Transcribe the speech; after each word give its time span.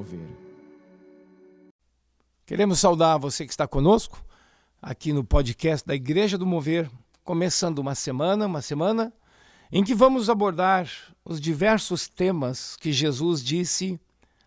Mover. 0.00 0.26
Queremos 2.46 2.80
saudar 2.80 3.18
você 3.18 3.44
que 3.44 3.52
está 3.52 3.68
conosco 3.68 4.24
aqui 4.80 5.12
no 5.12 5.22
podcast 5.22 5.86
da 5.86 5.94
Igreja 5.94 6.38
do 6.38 6.46
Mover, 6.46 6.90
começando 7.22 7.80
uma 7.80 7.94
semana, 7.94 8.46
uma 8.46 8.62
semana 8.62 9.12
em 9.70 9.84
que 9.84 9.94
vamos 9.94 10.30
abordar 10.30 10.90
os 11.22 11.38
diversos 11.38 12.08
temas 12.08 12.76
que 12.76 12.92
Jesus 12.92 13.44
disse 13.44 14.00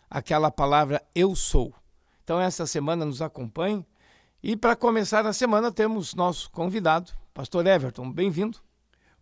aquela 0.10 0.50
palavra 0.50 1.04
eu 1.14 1.36
sou. 1.36 1.72
Então 2.24 2.42
essa 2.42 2.66
semana 2.66 3.06
nos 3.06 3.22
acompanhe 3.22 3.86
e 4.42 4.58
para 4.58 4.76
começar 4.76 5.24
a 5.28 5.34
semana 5.34 5.72
temos 5.72 6.16
nosso 6.16 6.50
convidado, 6.50 7.12
Pastor 7.32 7.68
Everton, 7.68 8.12
bem-vindo. 8.12 8.58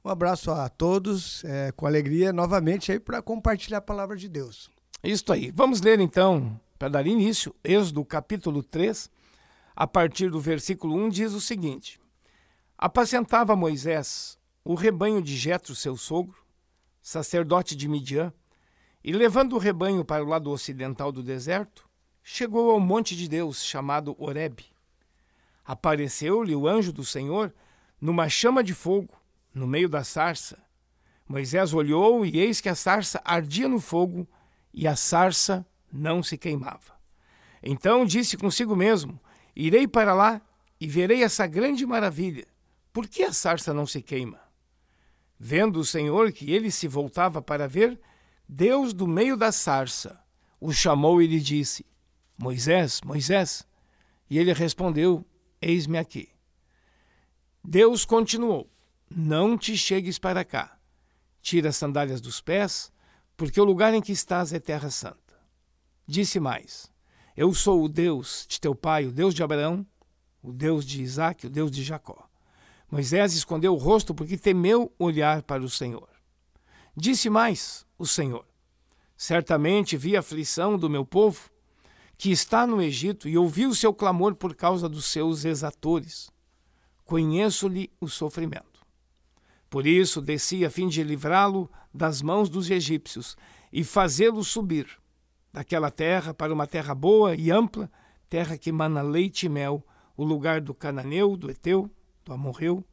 Um 0.03 0.09
abraço 0.09 0.49
a 0.49 0.69
todos, 0.69 1.43
é, 1.43 1.73
com 1.73 1.85
alegria 1.85 2.31
novamente 2.31 2.89
aí 2.89 3.01
para 3.01 3.21
compartilhar 3.21 3.79
a 3.79 3.81
palavra 3.81 4.15
de 4.15 4.29
Deus. 4.29 4.71
Isso 5.03 5.33
aí. 5.33 5.49
Vamos 5.49 5.81
ler 5.81 5.99
então, 5.99 6.59
para 6.77 6.87
dar 6.87 7.07
início, 7.07 7.55
Êxodo 7.63 8.05
capítulo 8.05 8.61
3, 8.61 9.09
a 9.75 9.87
partir 9.87 10.29
do 10.29 10.39
versículo 10.39 10.95
1 10.95 11.09
diz 11.09 11.33
o 11.33 11.41
seguinte: 11.41 11.99
Apacentava 12.77 13.55
Moisés 13.55 14.37
o 14.63 14.75
rebanho 14.75 15.19
de 15.19 15.35
Jetro, 15.35 15.73
seu 15.73 15.97
sogro, 15.97 16.37
sacerdote 17.01 17.75
de 17.75 17.87
Midian, 17.87 18.31
e 19.03 19.11
levando 19.11 19.53
o 19.53 19.57
rebanho 19.57 20.05
para 20.05 20.23
o 20.23 20.27
lado 20.27 20.51
ocidental 20.51 21.11
do 21.11 21.23
deserto, 21.23 21.89
chegou 22.21 22.69
ao 22.69 22.79
monte 22.79 23.15
de 23.15 23.27
Deus 23.27 23.63
chamado 23.63 24.15
Horebe. 24.19 24.67
Apareceu-lhe 25.65 26.55
o 26.55 26.67
anjo 26.67 26.93
do 26.93 27.03
Senhor 27.03 27.51
numa 27.99 28.29
chama 28.29 28.63
de 28.63 28.75
fogo 28.75 29.19
no 29.51 29.65
meio 29.65 29.89
da 29.89 30.03
sarça. 30.03 30.59
Moisés 31.27 31.73
olhou 31.73 32.23
e 32.23 32.39
eis 32.39 32.61
que 32.61 32.69
a 32.69 32.75
sarça 32.75 33.19
ardia 33.25 33.67
no 33.67 33.79
fogo 33.79 34.27
e 34.73 34.87
a 34.87 34.95
sarça 34.95 35.65
não 35.91 36.23
se 36.23 36.37
queimava. 36.37 36.99
Então 37.61 38.05
disse 38.05 38.37
consigo 38.37 38.75
mesmo: 38.75 39.19
Irei 39.55 39.87
para 39.87 40.13
lá 40.13 40.41
e 40.79 40.87
verei 40.87 41.23
essa 41.23 41.45
grande 41.45 41.85
maravilha. 41.85 42.47
Por 42.91 43.07
que 43.07 43.23
a 43.23 43.33
sarça 43.33 43.73
não 43.73 43.85
se 43.85 44.01
queima? 44.01 44.39
Vendo 45.39 45.79
o 45.79 45.85
Senhor 45.85 46.31
que 46.31 46.51
ele 46.51 46.69
se 46.69 46.87
voltava 46.87 47.41
para 47.41 47.67
ver, 47.67 47.99
Deus 48.47 48.93
do 48.93 49.07
meio 49.07 49.37
da 49.37 49.51
sarça 49.51 50.21
o 50.59 50.71
chamou 50.71 51.21
e 51.21 51.27
lhe 51.27 51.39
disse: 51.39 51.85
Moisés, 52.37 53.01
Moisés. 53.03 53.67
E 54.29 54.37
ele 54.37 54.53
respondeu: 54.53 55.25
Eis-me 55.61 55.97
aqui. 55.97 56.29
Deus 57.63 58.05
continuou: 58.05 58.71
não 59.13 59.57
te 59.57 59.75
chegues 59.75 60.17
para 60.17 60.45
cá. 60.45 60.77
Tira 61.41 61.69
as 61.69 61.75
sandálias 61.75 62.21
dos 62.21 62.39
pés, 62.39 62.91
porque 63.41 63.59
o 63.59 63.63
lugar 63.63 63.91
em 63.91 64.03
que 64.03 64.11
estás 64.11 64.53
é 64.53 64.59
terra 64.59 64.91
santa. 64.91 65.35
Disse 66.05 66.39
mais: 66.39 66.91
Eu 67.35 67.51
sou 67.55 67.83
o 67.83 67.89
Deus 67.89 68.45
de 68.47 68.61
teu 68.61 68.75
pai, 68.75 69.07
o 69.07 69.11
Deus 69.11 69.33
de 69.33 69.41
Abraão, 69.41 69.83
o 70.43 70.53
Deus 70.53 70.85
de 70.85 71.01
Isaque, 71.01 71.47
o 71.47 71.49
Deus 71.49 71.71
de 71.71 71.81
Jacó. 71.81 72.29
Moisés 72.91 73.33
escondeu 73.33 73.73
o 73.73 73.79
rosto 73.79 74.13
porque 74.13 74.37
temeu 74.37 74.93
olhar 74.99 75.41
para 75.41 75.63
o 75.63 75.69
Senhor. 75.71 76.07
Disse 76.95 77.31
mais 77.31 77.83
o 77.97 78.05
Senhor: 78.05 78.45
Certamente 79.17 79.97
vi 79.97 80.15
a 80.15 80.19
aflição 80.19 80.77
do 80.77 80.87
meu 80.87 81.03
povo, 81.03 81.49
que 82.19 82.29
está 82.29 82.67
no 82.67 82.79
Egito, 82.79 83.27
e 83.27 83.39
ouvi 83.39 83.65
o 83.65 83.73
seu 83.73 83.91
clamor 83.91 84.35
por 84.35 84.53
causa 84.53 84.87
dos 84.87 85.05
seus 85.05 85.45
exatores. 85.45 86.29
Conheço-lhe 87.05 87.91
o 87.99 88.07
sofrimento. 88.07 88.85
Por 89.67 89.87
isso 89.87 90.21
desci 90.21 90.63
a 90.63 90.69
fim 90.69 90.87
de 90.87 91.01
livrá-lo 91.01 91.71
das 91.93 92.21
mãos 92.21 92.49
dos 92.49 92.69
egípcios 92.69 93.35
e 93.71 93.83
fazê-lo 93.83 94.43
subir 94.43 94.87
daquela 95.51 95.91
terra 95.91 96.33
para 96.33 96.53
uma 96.53 96.65
terra 96.65 96.95
boa 96.95 97.35
e 97.35 97.51
ampla, 97.51 97.91
terra 98.29 98.57
que 98.57 98.71
mana 98.71 99.01
leite 99.01 99.45
e 99.45 99.49
mel, 99.49 99.85
o 100.15 100.23
lugar 100.23 100.61
do 100.61 100.73
cananeu, 100.73 101.35
do 101.35 101.49
eteu, 101.49 101.89
do 102.23 102.33
amorreu, 102.33 102.85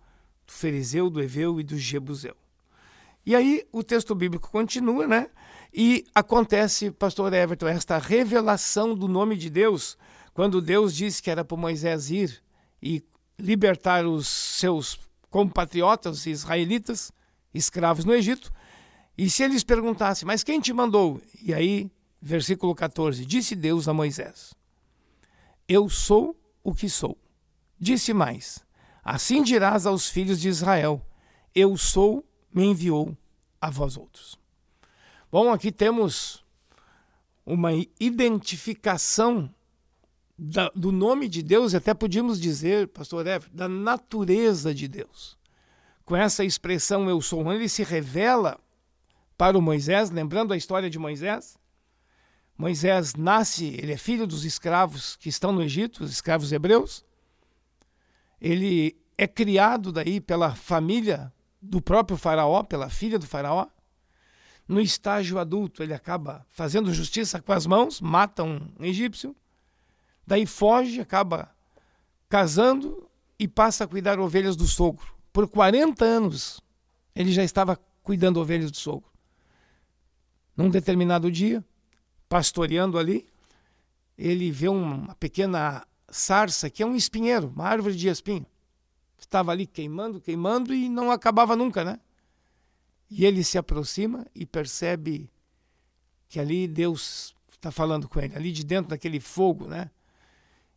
do 0.47 0.53
ferizeu, 0.53 1.09
do 1.11 1.23
eveu 1.23 1.61
e 1.61 1.63
do 1.63 1.79
jebuseu. 1.79 2.37
E 3.25 3.37
aí 3.37 3.67
o 3.71 3.83
texto 3.83 4.15
bíblico 4.15 4.51
continua, 4.51 5.07
né? 5.07 5.29
E 5.73 6.07
acontece, 6.15 6.91
pastor 6.91 7.33
Everton, 7.33 7.69
esta 7.69 7.99
revelação 7.99 8.95
do 8.95 9.07
nome 9.07 9.37
de 9.37 9.51
Deus, 9.51 9.99
quando 10.33 10.63
Deus 10.63 10.95
disse 10.95 11.23
que 11.23 11.31
era 11.31 11.45
para 11.45 11.57
Moisés 11.57 12.11
ir 12.11 12.43
e 12.83 13.05
libertar 13.39 14.07
os 14.07 14.27
seus 14.27 14.99
compatriotas 15.29 16.27
israelitas, 16.27 17.13
escravos 17.53 18.05
no 18.05 18.15
Egito, 18.15 18.51
e 19.19 19.29
se 19.29 19.43
eles 19.43 19.65
perguntassem, 19.65 20.25
mas 20.25 20.45
quem 20.45 20.61
te 20.61 20.73
mandou? 20.73 21.21
E 21.43 21.53
aí, 21.53 21.91
versículo 22.23 22.73
14, 22.73 23.27
disse 23.27 23.57
Deus 23.57 23.89
a 23.89 23.93
Moisés: 23.93 24.55
Eu 25.67 25.89
sou 25.89 26.41
o 26.63 26.73
que 26.73 26.89
sou. 26.89 27.19
Disse 27.77 28.15
mais: 28.15 28.65
Assim 29.03 29.43
dirás 29.43 29.87
aos 29.87 30.09
filhos 30.09 30.41
de 30.41 30.49
Israel: 30.49 31.05
Eu 31.53 31.77
sou, 31.77 32.25
me 32.55 32.65
enviou 32.65 33.17
a 33.61 33.69
vós 33.69 33.97
outros. 33.97 34.39
Bom, 35.33 35.53
aqui 35.53 35.73
temos 35.73 36.45
uma 37.45 37.71
identificação 37.99 39.53
da, 40.39 40.71
do 40.77 40.93
nome 40.93 41.29
de 41.29 41.43
Deus, 41.43 41.75
até 41.75 41.93
podíamos 41.93 42.41
dizer, 42.41 42.87
pastor 42.87 43.27
Ever, 43.27 43.51
da 43.53 43.69
natureza 43.69 44.73
de 44.73 44.87
Deus. 44.87 45.37
Com 46.05 46.15
essa 46.15 46.45
expressão 46.45 47.11
eu 47.11 47.21
sou, 47.21 47.53
ele 47.53 47.69
se 47.69 47.83
revela 47.83 48.61
para 49.39 49.57
o 49.57 49.63
Moisés, 49.63 50.11
lembrando 50.11 50.53
a 50.53 50.57
história 50.57 50.91
de 50.91 50.99
Moisés. 50.99 51.57
Moisés 52.57 53.15
nasce, 53.15 53.67
ele 53.81 53.93
é 53.93 53.97
filho 53.97 54.27
dos 54.27 54.45
escravos 54.45 55.17
que 55.17 55.31
estão 55.31 55.53
no 55.53 55.63
Egito, 55.63 56.05
os 56.05 56.11
escravos 56.11 56.53
hebreus. 56.53 57.05
Ele 58.41 58.95
é 59.17 59.27
criado 59.27 59.91
daí 59.91 60.21
pela 60.21 60.55
família 60.55 61.33
do 61.63 61.81
próprio 61.81 62.19
faraó, 62.19 62.63
pela 62.63 62.91
filha 62.91 63.19
do 63.19 63.27
faraó. 63.27 63.67
No 64.67 64.81
estágio 64.81 65.39
adulto, 65.39 65.83
ele 65.83 65.95
acaba 65.95 66.45
fazendo 66.51 66.93
justiça 66.93 67.41
com 67.41 67.53
as 67.53 67.65
mãos, 67.65 68.01
mata 68.01 68.43
um 68.43 68.61
egípcio 68.81 69.35
Daí 70.29 70.45
foge, 70.45 71.01
acaba 71.01 71.51
casando 72.29 73.09
e 73.39 73.49
passa 73.49 73.85
a 73.85 73.87
cuidar 73.87 74.21
ovelhas 74.21 74.57
do 74.57 74.67
sogro. 74.67 75.07
Por 75.33 75.49
40 75.49 76.05
anos 76.05 76.61
ele 77.17 77.33
já 77.33 77.43
estava 77.43 77.81
cuidando 78.03 78.39
ovelhas 78.39 78.71
do 78.71 78.77
sogro. 78.77 79.09
Num 80.59 80.69
determinado 80.69 81.31
dia, 81.31 81.65
pastoreando 82.29 82.99
ali, 82.99 83.29
ele 84.19 84.51
vê 84.51 84.69
uma 84.69 85.15
pequena 85.15 85.87
sarça, 86.11 86.69
que 86.69 86.83
é 86.83 86.87
um 86.87 86.97
espinheiro, 86.97 87.53
uma 87.55 87.65
árvore 87.65 87.95
de 87.95 88.09
espinho. 88.09 88.45
Estava 89.17 89.53
ali 89.53 89.69
queimando, 89.69 90.21
queimando 90.21 90.75
e 90.75 90.89
não 90.89 91.13
acabava 91.13 91.55
nunca, 91.55 91.85
né? 91.85 92.01
E 93.09 93.25
ele 93.25 93.45
se 93.45 93.57
aproxima 93.57 94.27
e 94.35 94.45
percebe 94.45 95.31
que 96.29 96.41
ali 96.41 96.67
Deus 96.67 97.37
está 97.53 97.71
falando 97.71 98.09
com 98.09 98.19
ele, 98.19 98.35
ali 98.35 98.51
de 98.51 98.65
dentro 98.65 98.91
daquele 98.91 99.21
fogo, 99.21 99.69
né? 99.69 99.89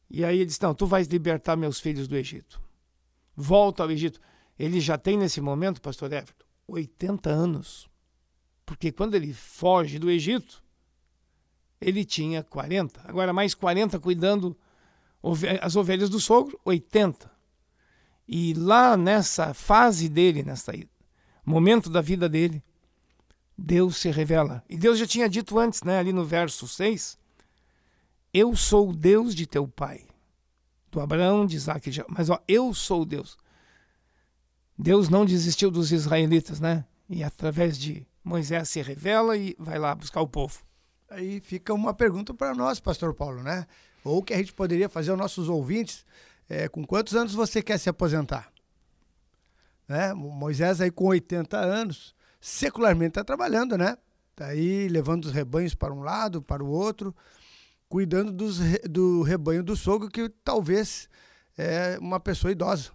E 0.08 0.24
aí 0.24 0.38
ele 0.38 0.46
diz: 0.46 0.60
Não, 0.60 0.76
tu 0.76 0.86
vais 0.86 1.08
libertar 1.08 1.56
meus 1.56 1.80
filhos 1.80 2.08
do 2.08 2.16
Egito. 2.16 2.62
Volta 3.36 3.82
ao 3.82 3.90
Egito. 3.90 4.22
Ele 4.60 4.80
já 4.80 4.96
tem 4.96 5.18
nesse 5.18 5.42
momento, 5.42 5.82
pastor 5.82 6.14
Everton, 6.14 6.46
80 6.68 7.32
anos. 7.32 7.91
Porque 8.66 8.92
quando 8.92 9.16
ele 9.16 9.34
foge 9.34 10.00
do 10.00 10.10
Egito, 10.10 10.64
ele 11.80 12.06
tinha 12.06 12.44
40. 12.44 13.02
Agora, 13.06 13.34
mais 13.34 13.54
40 13.54 14.00
cuidando 14.00 14.56
as 15.62 15.76
ovelhas 15.76 16.10
do 16.10 16.20
sogro, 16.20 16.60
80. 16.64 17.30
E 18.28 18.54
lá 18.54 18.96
nessa 18.96 19.54
fase 19.54 20.08
dele, 20.08 20.44
nessa 20.44 20.72
momento 21.46 21.90
da 21.90 22.02
vida 22.02 22.30
dele, 22.30 22.64
Deus 23.58 23.98
se 23.98 24.10
revela. 24.10 24.64
E 24.70 24.78
Deus 24.78 24.98
já 24.98 25.06
tinha 25.06 25.28
dito 25.28 25.58
antes, 25.60 25.84
né, 25.84 26.00
ali 26.00 26.14
no 26.14 26.24
verso 26.24 26.68
6, 26.68 27.18
eu 28.34 28.56
sou 28.56 28.90
o 28.90 28.96
Deus 28.96 29.36
de 29.36 29.46
teu 29.46 29.68
pai, 29.68 30.06
do 30.90 31.00
Abraão, 31.02 31.46
de 31.46 31.56
Isaac 31.56 31.90
e 31.90 31.92
de 31.92 32.04
Mas 32.08 32.30
ó, 32.30 32.40
eu 32.48 32.74
sou 32.74 33.02
o 33.02 33.06
Deus. 33.06 33.38
Deus 34.78 35.10
não 35.10 35.26
desistiu 35.26 35.70
dos 35.70 35.92
israelitas, 35.92 36.60
né? 36.60 36.86
E 37.10 37.24
através 37.24 37.78
de 37.78 38.08
Moisés 38.24 38.70
se 38.70 38.82
revela 38.82 39.36
e 39.36 39.56
vai 39.58 39.80
lá 39.80 39.94
buscar 39.96 40.22
o 40.22 40.28
povo. 40.28 40.62
Aí 41.10 41.40
fica 41.42 41.74
uma 41.74 41.94
pergunta 41.94 42.34
para 42.34 42.54
nós, 42.54 42.80
Pastor 42.80 43.14
Paulo, 43.14 43.44
né? 43.44 43.66
Ou 44.04 44.24
que 44.24 44.34
a 44.34 44.38
gente 44.38 44.54
poderia 44.54 44.88
fazer 44.88 45.12
aos 45.12 45.20
nossos 45.20 45.50
ouvintes: 45.50 46.06
é, 46.50 46.68
com 46.68 46.86
quantos 46.86 47.16
anos 47.16 47.34
você 47.34 47.62
quer 47.62 47.78
se 47.78 47.90
aposentar? 47.90 48.52
Né? 49.88 50.14
Moisés 50.14 50.80
aí 50.80 50.90
com 50.90 51.06
80 51.06 51.58
anos, 51.58 52.16
secularmente 52.40 53.10
está 53.10 53.24
trabalhando, 53.24 53.78
né? 53.78 53.98
Está 54.32 54.48
aí 54.48 54.88
levando 54.88 55.26
os 55.26 55.32
rebanhos 55.32 55.76
para 55.76 55.94
um 55.94 56.02
lado, 56.02 56.42
para 56.42 56.64
o 56.64 56.70
outro 56.70 57.14
cuidando 57.92 58.32
dos, 58.32 58.58
do 58.90 59.22
rebanho 59.22 59.62
do 59.62 59.76
sogro, 59.76 60.10
que 60.10 60.30
talvez 60.46 61.10
é 61.58 62.00
uma 62.00 62.22
pessoa 62.22 62.50
idosa. 62.50 62.90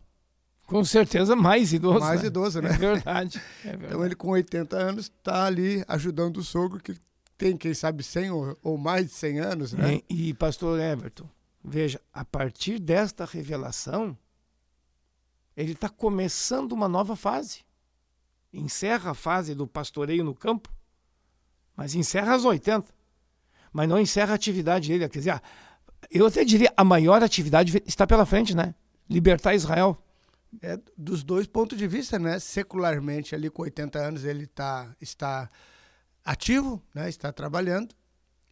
Com 0.67 0.85
certeza 0.85 1.37
mais 1.37 1.73
idoso. 1.73 2.01
Mais 2.01 2.23
né? 2.23 2.27
idoso, 2.27 2.61
né? 2.61 2.71
É 2.71 2.73
verdade, 2.77 3.41
é 3.65 3.69
verdade. 3.69 3.87
Então 3.87 4.05
ele 4.05 4.17
com 4.17 4.31
80 4.31 4.77
anos 4.77 5.05
está 5.07 5.47
ali 5.47 5.85
ajudando 5.87 6.39
o 6.39 6.43
sogro, 6.43 6.81
que 6.81 6.97
tem, 7.39 7.57
quem 7.57 7.73
sabe, 7.73 8.03
100 8.03 8.31
ou, 8.31 8.59
ou 8.63 8.79
mais 8.79 9.07
de 9.07 9.13
100 9.13 9.39
anos, 9.39 9.73
né? 9.73 10.01
E, 10.09 10.29
e, 10.31 10.35
pastor 10.35 10.81
Everton, 10.81 11.29
veja, 11.63 12.01
a 12.13 12.25
partir 12.25 12.81
desta 12.81 13.25
revelação, 13.25 14.17
ele 15.57 15.73
está 15.73 15.89
começando 15.89 16.73
uma 16.73 16.89
nova 16.89 17.15
fase. 17.15 17.61
Encerra 18.53 19.13
a 19.13 19.15
fase 19.15 19.55
do 19.55 19.67
pastoreio 19.67 20.25
no 20.25 20.35
campo, 20.35 20.69
mas 21.77 21.95
encerra 21.95 22.35
as 22.35 22.45
80. 22.45 22.93
Mas 23.73 23.89
não 23.89 24.01
encerra 24.01 24.33
a 24.33 24.35
atividade 24.35 24.89
dele. 24.89 25.09
Quer 25.09 25.19
dizer, 25.19 25.43
eu 26.11 26.27
até 26.27 26.43
diria, 26.45 26.73
a 26.77 26.83
maior 26.83 27.23
atividade 27.23 27.83
está 27.87 28.07
pela 28.07 28.25
frente, 28.25 28.57
né? 28.57 28.75
Libertar 29.09 29.55
Israel. 29.55 30.03
É, 30.63 30.79
dos 30.97 31.23
dois 31.23 31.47
pontos 31.47 31.77
de 31.77 31.87
vista, 31.87 32.19
né? 32.19 32.39
Secularmente, 32.39 33.35
ali 33.35 33.51
com 33.51 33.63
80 33.63 33.99
anos, 33.99 34.25
ele 34.25 34.47
tá, 34.47 34.95
está 35.01 35.51
ativo, 36.25 36.83
né? 36.95 37.09
está 37.09 37.33
trabalhando 37.33 37.95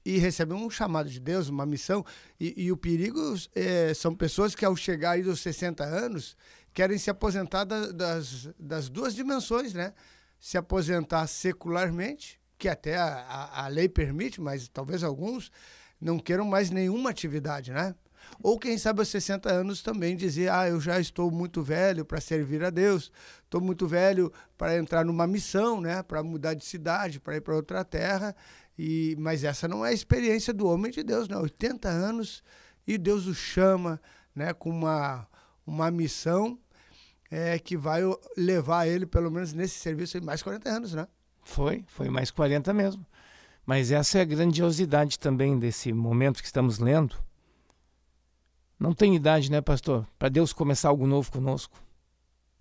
e 0.05 0.19
recebe 0.19 0.53
um 0.53 0.69
chamado 0.69 1.09
de 1.09 1.19
Deus, 1.19 1.49
uma 1.49 1.65
missão. 1.65 2.05
E, 2.39 2.65
e 2.65 2.73
o 2.73 2.77
perigo 2.77 3.21
é, 3.55 3.95
são 3.95 4.15
pessoas 4.15 4.55
que, 4.55 4.65
ao 4.65 4.77
chegar 4.77 5.13
aí 5.13 5.23
dos 5.23 5.41
60 5.41 5.83
anos, 5.83 6.37
querem 6.75 6.99
se 6.99 7.09
aposentar 7.09 7.65
da, 7.65 7.91
das, 7.91 8.51
das 8.59 8.89
duas 8.89 9.15
dimensões, 9.15 9.73
né? 9.73 9.95
Se 10.39 10.59
aposentar 10.59 11.27
secularmente, 11.27 12.39
que 12.59 12.69
até 12.69 12.97
a, 12.97 13.07
a, 13.07 13.65
a 13.65 13.69
lei 13.69 13.89
permite, 13.89 14.41
mas 14.41 14.69
talvez 14.69 15.03
alguns 15.03 15.51
não 15.99 16.19
queiram 16.19 16.45
mais 16.45 16.71
nenhuma 16.71 17.09
atividade, 17.09 17.73
né? 17.73 17.95
Ou 18.43 18.59
quem 18.59 18.77
sabe 18.79 19.01
aos 19.01 19.09
60 19.09 19.51
anos 19.51 19.83
também 19.83 20.17
dizer: 20.17 20.51
"Ah, 20.51 20.69
eu 20.69 20.81
já 20.81 20.99
estou 21.01 21.31
muito 21.31 21.63
velho 21.63 22.05
para 22.05 22.21
servir 22.21 22.65
a 22.65 22.71
Deus, 22.71 23.11
estou 23.45 23.61
muito 23.61 23.87
velho 23.87 24.33
para 24.57 24.79
entrar 24.79 25.05
numa 25.05 25.27
missão, 25.27 25.81
né, 25.81 26.03
para 26.03 26.23
mudar 26.23 26.55
de 26.55 26.65
cidade, 26.65 27.21
para 27.21 27.37
ir 27.37 27.41
para 27.41 27.55
outra 27.55 27.85
terra". 27.85 28.35
E 28.79 29.17
mas 29.19 29.45
essa 29.45 29.69
não 29.69 29.85
é 29.85 29.91
a 29.91 29.93
experiência 29.93 30.53
do 30.53 30.67
homem 30.67 30.91
de 30.91 31.03
Deus, 31.03 31.29
não. 31.29 31.43
80 31.43 31.89
anos 31.89 32.43
e 32.87 32.99
Deus 32.99 33.27
o 33.27 33.35
chama, 33.35 34.01
né, 34.35 34.53
com 34.53 34.71
uma 34.71 35.27
uma 35.67 35.91
missão 35.91 36.59
é, 37.31 37.59
que 37.59 37.77
vai 37.77 38.03
levar 38.37 38.87
ele, 38.87 39.07
pelo 39.07 39.31
menos 39.31 39.53
nesse 39.53 39.79
serviço, 39.79 40.23
mais 40.23 40.43
40 40.43 40.69
anos, 40.71 40.95
né? 40.95 41.09
Foi, 41.43 41.85
foi 41.89 42.09
mais 42.09 42.31
40 42.31 42.73
mesmo. 42.73 43.05
Mas 43.67 43.91
essa 43.91 44.19
é 44.19 44.21
a 44.21 44.25
grandiosidade 44.25 45.19
também 45.19 45.59
desse 45.59 45.93
momento 45.93 46.41
que 46.41 46.47
estamos 46.47 46.79
lendo. 46.79 47.17
Não 48.79 48.93
tem 48.93 49.15
idade, 49.15 49.51
né, 49.51 49.61
pastor? 49.61 50.07
Para 50.19 50.29
Deus 50.29 50.53
começar 50.53 50.89
algo 50.89 51.07
novo 51.07 51.31
conosco. 51.31 51.79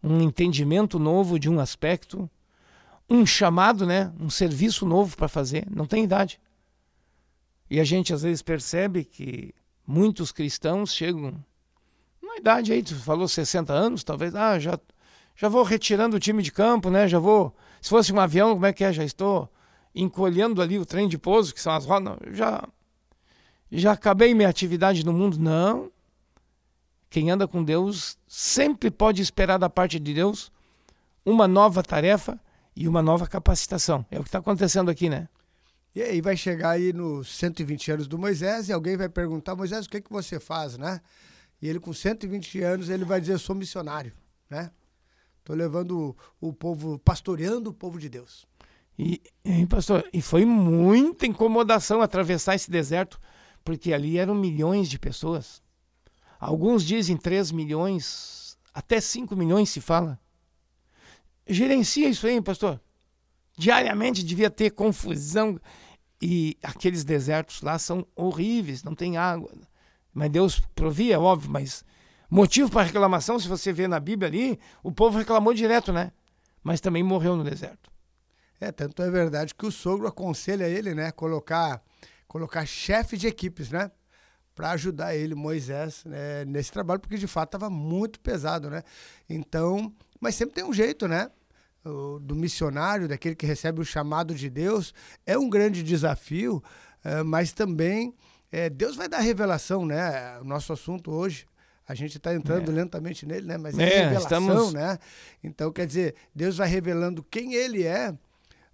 Um 0.02 0.22
entendimento 0.22 1.00
novo 1.00 1.40
de 1.40 1.50
um 1.50 1.60
aspecto, 1.60 2.30
um 3.10 3.26
chamado, 3.26 3.86
né, 3.86 4.12
um 4.20 4.30
serviço 4.30 4.86
novo 4.86 5.16
para 5.18 5.28
fazer. 5.28 5.66
Não 5.70 5.86
tem 5.86 6.04
idade. 6.04 6.40
E 7.70 7.80
a 7.80 7.84
gente 7.84 8.14
às 8.14 8.22
vezes 8.22 8.42
percebe 8.42 9.04
que 9.04 9.54
muitos 9.86 10.32
cristãos 10.32 10.94
chegam 10.94 11.34
uma 12.22 12.38
idade 12.38 12.72
aí, 12.74 12.84
tu 12.84 12.96
falou 12.96 13.28
60 13.28 13.72
anos, 13.74 14.04
talvez, 14.04 14.36
ah, 14.36 14.60
já 14.60 14.78
já 15.36 15.50
vou 15.50 15.64
retirando 15.64 16.16
o 16.16 16.20
time 16.20 16.44
de 16.44 16.52
campo, 16.52 16.90
né? 16.90 17.08
Já 17.08 17.18
vou, 17.20 17.56
se 17.82 17.90
fosse 17.90 18.14
um 18.14 18.20
avião, 18.20 18.54
como 18.54 18.66
é 18.66 18.74
que 18.74 18.84
é? 18.84 18.94
Já 18.94 19.04
estou 19.04 19.50
encolhendo 19.96 20.62
ali 20.62 20.78
o 20.78 20.86
trem 20.86 21.08
de 21.08 21.18
pouso, 21.18 21.54
que 21.54 21.62
são 21.62 21.74
as 21.74 21.86
rodas. 21.86 22.18
Já 22.32 22.68
já 23.72 23.94
acabei 23.94 24.36
minha 24.36 24.50
atividade 24.50 25.04
no 25.04 25.12
mundo? 25.12 25.40
Não. 25.40 25.92
Quem 27.14 27.30
anda 27.30 27.48
com 27.48 27.64
Deus 27.64 28.18
sempre 28.28 28.90
pode 28.90 29.22
esperar 29.22 29.60
da 29.60 29.70
parte 29.70 30.00
de 30.00 30.16
Deus 30.16 30.52
uma 31.24 31.48
nova 31.48 31.84
tarefa 31.84 32.42
e 32.76 32.88
uma 32.88 33.04
nova 33.04 33.28
capacitação. 33.28 34.04
É 34.10 34.18
o 34.18 34.24
que 34.24 34.30
está 34.30 34.40
acontecendo 34.40 34.90
aqui, 34.90 35.08
né? 35.08 35.30
E 35.94 36.02
aí 36.02 36.22
vai 36.22 36.36
chegar 36.36 36.72
aí 36.72 36.92
nos 36.92 37.30
120 37.36 37.92
anos 37.92 38.08
do 38.08 38.18
Moisés 38.18 38.68
e 38.68 38.74
alguém 38.74 38.98
vai 38.98 39.08
perguntar, 39.08 39.56
Moisés, 39.56 39.86
o 39.86 39.90
que, 39.92 40.02
que 40.02 40.12
você 40.12 40.40
faz, 40.40 40.76
né? 40.76 41.02
E 41.62 41.70
ele 41.70 41.80
com 41.80 41.94
120 41.94 42.64
anos, 42.64 42.90
ele 42.90 43.06
vai 43.06 43.22
dizer, 43.22 43.34
eu 43.34 43.40
sou 43.40 43.56
missionário, 43.56 44.12
né? 44.50 44.72
Estou 45.38 45.56
levando 45.56 46.18
o, 46.42 46.48
o 46.50 46.52
povo, 46.52 46.98
pastoreando 46.98 47.70
o 47.70 47.74
povo 47.76 48.00
de 48.00 48.10
Deus. 48.10 48.48
E, 48.98 49.22
e, 49.46 49.68
pastor, 49.68 50.04
e 50.12 50.20
foi 50.20 50.46
muita 50.46 51.28
incomodação 51.28 52.02
atravessar 52.02 52.56
esse 52.56 52.72
deserto, 52.72 53.20
porque 53.64 53.94
ali 53.94 54.18
eram 54.18 54.34
milhões 54.34 54.90
de 54.90 54.98
pessoas. 54.98 55.62
Alguns 56.44 56.84
dizem 56.84 57.16
3 57.16 57.54
milhões, 57.54 58.58
até 58.74 59.00
5 59.00 59.34
milhões 59.34 59.70
se 59.70 59.80
fala. 59.80 60.20
Gerencia 61.48 62.10
isso 62.10 62.28
aí, 62.28 62.42
pastor. 62.42 62.82
Diariamente 63.58 64.22
devia 64.22 64.50
ter 64.50 64.72
confusão. 64.72 65.58
E 66.22 66.58
aqueles 66.62 67.06
desertos 67.06 67.62
lá 67.62 67.80
são 67.80 68.06
horríveis, 68.14 68.84
não 68.84 68.94
tem 68.94 69.16
água. 69.16 69.50
Mas 70.14 70.30
Deus 70.32 70.60
provia, 70.76 71.18
óbvio, 71.18 71.50
mas 71.50 71.86
motivo 72.30 72.70
para 72.70 72.88
reclamação, 72.88 73.40
se 73.40 73.48
você 73.48 73.72
vê 73.72 73.88
na 73.88 74.02
Bíblia 74.02 74.28
ali, 74.28 74.60
o 74.84 74.92
povo 74.92 75.18
reclamou 75.18 75.54
direto, 75.54 75.94
né? 75.94 76.12
Mas 76.62 76.82
também 76.82 77.04
morreu 77.04 77.38
no 77.38 77.44
deserto. 77.46 77.90
É, 78.60 78.70
tanto 78.70 79.02
é 79.02 79.10
verdade 79.10 79.56
que 79.56 79.66
o 79.66 79.72
sogro 79.72 80.08
aconselha 80.08 80.68
ele, 80.68 80.94
né, 80.94 81.10
colocar 81.12 81.82
colocar 82.28 82.66
chefe 82.66 83.16
de 83.16 83.28
equipes, 83.28 83.70
né? 83.70 83.90
Para 84.56 84.72
ajudar 84.72 85.16
ele, 85.16 85.36
Moisés, 85.36 86.04
né, 86.06 86.46
nesse 86.46 86.72
trabalho, 86.72 87.00
porque 87.00 87.18
de 87.18 87.28
fato 87.28 87.50
estava 87.50 87.70
muito 87.70 88.20
pesado, 88.20 88.70
né? 88.70 88.84
Então, 89.30 89.92
mas 90.20 90.36
sempre 90.36 90.56
tem 90.56 90.64
um 90.64 90.74
jeito, 90.74 91.08
né? 91.08 91.30
O, 91.84 92.20
do 92.20 92.36
missionário, 92.36 93.08
daquele 93.08 93.36
que 93.36 93.46
recebe 93.46 93.82
o 93.82 93.86
chamado 93.86 94.34
de 94.34 94.50
Deus, 94.50 94.94
é 95.26 95.38
um 95.38 95.50
grande 95.50 95.84
desafio, 95.84 96.64
é, 97.04 97.24
mas 97.24 97.52
também 97.52 98.14
é, 98.52 98.70
Deus 98.70 98.96
vai 98.96 99.10
dar 99.10 99.20
revelação, 99.20 99.86
né? 99.86 100.40
O 100.40 100.44
nosso 100.44 100.72
assunto 100.72 101.12
hoje, 101.12 101.46
a 101.88 101.96
gente 101.96 102.18
está 102.18 102.34
entrando 102.34 102.72
é. 102.72 102.74
lentamente 102.76 103.26
nele, 103.26 103.48
né? 103.48 103.58
Mas 103.58 103.78
é, 103.78 103.84
é 103.84 104.04
revelação, 104.04 104.48
estamos... 104.48 104.74
né? 104.74 104.98
Então, 105.44 105.72
quer 105.72 105.88
dizer, 105.88 106.16
Deus 106.34 106.58
vai 106.58 106.68
revelando 106.68 107.24
quem 107.24 107.56
ele 107.56 107.84
é 107.84 108.14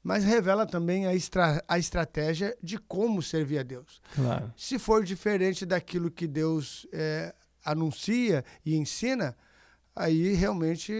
mas 0.10 0.24
revela 0.24 0.66
também 0.66 1.06
a, 1.06 1.14
estra 1.14 1.64
a 1.68 1.78
estratégia 1.78 2.58
de 2.64 2.80
como 2.80 3.22
servir 3.22 3.60
a 3.60 3.64
Deus. 3.64 4.02
Claro. 4.16 4.52
Se 4.58 4.80
for 4.80 5.04
diferente 5.04 5.68
daquilo 5.68 6.10
que 6.10 6.26
Deus 6.26 6.88
é, 6.92 7.32
anuncia 7.64 8.44
e 8.66 8.76
ensina, 8.76 9.38
aí 9.96 10.34
realmente 10.34 10.92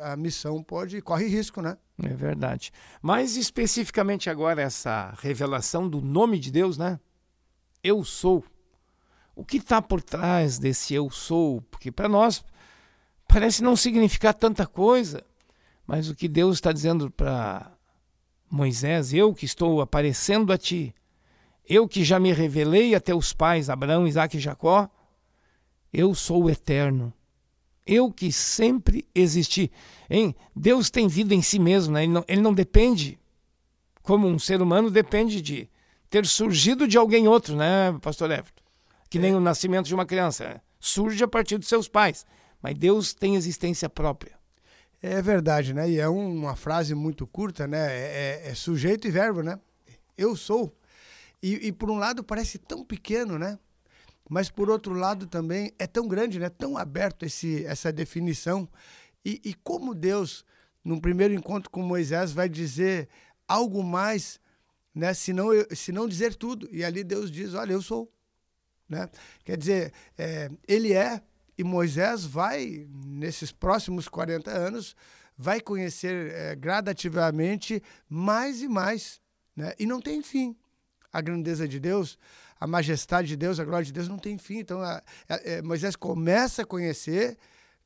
a 0.00 0.14
missão 0.16 0.62
pode 0.62 1.02
corre 1.02 1.26
risco, 1.26 1.60
né? 1.60 1.76
É 2.00 2.14
verdade. 2.14 2.70
Mais 3.02 3.36
especificamente 3.36 4.30
agora 4.30 4.62
essa 4.62 5.12
revelação 5.18 5.88
do 5.88 6.00
nome 6.00 6.38
de 6.38 6.52
Deus, 6.52 6.78
né? 6.78 7.00
Eu 7.82 8.04
sou. 8.04 8.44
O 9.34 9.44
que 9.44 9.56
está 9.56 9.82
por 9.82 10.00
trás 10.00 10.56
desse 10.56 10.94
eu 10.94 11.10
sou? 11.10 11.62
Porque 11.62 11.90
para 11.90 12.08
nós 12.08 12.44
parece 13.26 13.60
não 13.60 13.74
significar 13.74 14.34
tanta 14.34 14.68
coisa, 14.68 15.20
mas 15.84 16.08
o 16.08 16.14
que 16.14 16.28
Deus 16.28 16.54
está 16.54 16.70
dizendo 16.70 17.10
para 17.10 17.75
Moisés, 18.50 19.12
eu 19.12 19.34
que 19.34 19.44
estou 19.44 19.80
aparecendo 19.80 20.52
a 20.52 20.58
ti, 20.58 20.94
eu 21.68 21.88
que 21.88 22.04
já 22.04 22.18
me 22.20 22.32
revelei 22.32 22.94
a 22.94 23.00
teus 23.00 23.32
pais, 23.32 23.68
Abraão, 23.68 24.06
Isaac 24.06 24.36
e 24.36 24.40
Jacó, 24.40 24.88
eu 25.92 26.14
sou 26.14 26.44
o 26.44 26.50
eterno. 26.50 27.12
Eu 27.84 28.12
que 28.12 28.32
sempre 28.32 29.06
existi. 29.14 29.70
Hein? 30.10 30.34
Deus 30.54 30.90
tem 30.90 31.08
vida 31.08 31.34
em 31.34 31.42
si 31.42 31.58
mesmo, 31.58 31.94
né? 31.94 32.04
ele, 32.04 32.12
não, 32.12 32.24
ele 32.26 32.40
não 32.40 32.54
depende, 32.54 33.18
como 34.02 34.26
um 34.26 34.38
ser 34.38 34.60
humano 34.60 34.90
depende 34.90 35.40
de 35.40 35.68
ter 36.08 36.26
surgido 36.26 36.86
de 36.86 36.96
alguém 36.96 37.28
outro, 37.28 37.56
né, 37.56 37.96
pastor 38.00 38.30
Everton? 38.30 38.62
Que 39.08 39.18
nem 39.18 39.32
é. 39.32 39.36
o 39.36 39.40
nascimento 39.40 39.86
de 39.86 39.94
uma 39.94 40.06
criança. 40.06 40.48
Né? 40.48 40.60
Surge 40.78 41.22
a 41.22 41.28
partir 41.28 41.58
dos 41.58 41.68
seus 41.68 41.88
pais. 41.88 42.24
Mas 42.62 42.76
Deus 42.76 43.14
tem 43.14 43.36
existência 43.36 43.88
própria. 43.88 44.36
É 45.08 45.22
verdade, 45.22 45.72
né? 45.72 45.88
E 45.88 46.00
é 46.00 46.08
uma 46.08 46.56
frase 46.56 46.92
muito 46.92 47.28
curta, 47.28 47.64
né? 47.64 47.78
É, 47.78 48.42
é, 48.44 48.50
é 48.50 48.54
sujeito 48.54 49.06
e 49.06 49.10
verbo, 49.10 49.40
né? 49.40 49.60
Eu 50.18 50.34
sou. 50.34 50.76
E, 51.40 51.68
e, 51.68 51.72
por 51.72 51.88
um 51.88 51.96
lado 51.96 52.24
parece 52.24 52.58
tão 52.58 52.84
pequeno, 52.84 53.38
né? 53.38 53.56
Mas 54.28 54.50
por 54.50 54.68
outro 54.68 54.94
lado 54.94 55.28
também 55.28 55.72
é 55.78 55.86
tão 55.86 56.08
grande, 56.08 56.40
né? 56.40 56.48
Tão 56.48 56.76
aberto 56.76 57.24
esse, 57.24 57.64
essa 57.66 57.92
definição. 57.92 58.68
E, 59.24 59.40
e 59.44 59.54
como 59.54 59.94
Deus, 59.94 60.44
num 60.84 60.98
primeiro 60.98 61.32
encontro 61.32 61.70
com 61.70 61.82
Moisés, 61.82 62.32
vai 62.32 62.48
dizer 62.48 63.08
algo 63.46 63.84
mais, 63.84 64.40
né? 64.92 65.14
Se 65.14 65.32
não, 65.32 65.50
se 65.70 65.92
não 65.92 66.08
dizer 66.08 66.34
tudo. 66.34 66.68
E 66.72 66.84
ali 66.84 67.04
Deus 67.04 67.30
diz: 67.30 67.54
Olha, 67.54 67.72
eu 67.72 67.80
sou. 67.80 68.12
Né? 68.88 69.08
Quer 69.44 69.56
dizer, 69.56 69.92
é, 70.18 70.50
ele 70.66 70.92
é 70.92 71.22
e 71.58 71.64
Moisés 71.64 72.24
vai, 72.24 72.86
nesses 73.06 73.52
próximos 73.52 74.08
40 74.08 74.50
anos, 74.50 74.94
vai 75.36 75.60
conhecer 75.60 76.32
é, 76.32 76.54
gradativamente 76.54 77.82
mais 78.08 78.62
e 78.62 78.68
mais. 78.68 79.20
Né? 79.54 79.72
E 79.78 79.86
não 79.86 80.00
tem 80.00 80.22
fim. 80.22 80.56
A 81.12 81.20
grandeza 81.20 81.66
de 81.66 81.80
Deus, 81.80 82.18
a 82.60 82.66
majestade 82.66 83.28
de 83.28 83.36
Deus, 83.36 83.58
a 83.58 83.64
glória 83.64 83.84
de 83.84 83.92
Deus 83.92 84.08
não 84.08 84.18
tem 84.18 84.36
fim. 84.36 84.58
Então, 84.58 84.82
a, 84.82 85.02
a, 85.28 85.34
a, 85.34 85.40
é, 85.44 85.62
Moisés 85.62 85.96
começa 85.96 86.62
a 86.62 86.66
conhecer 86.66 87.36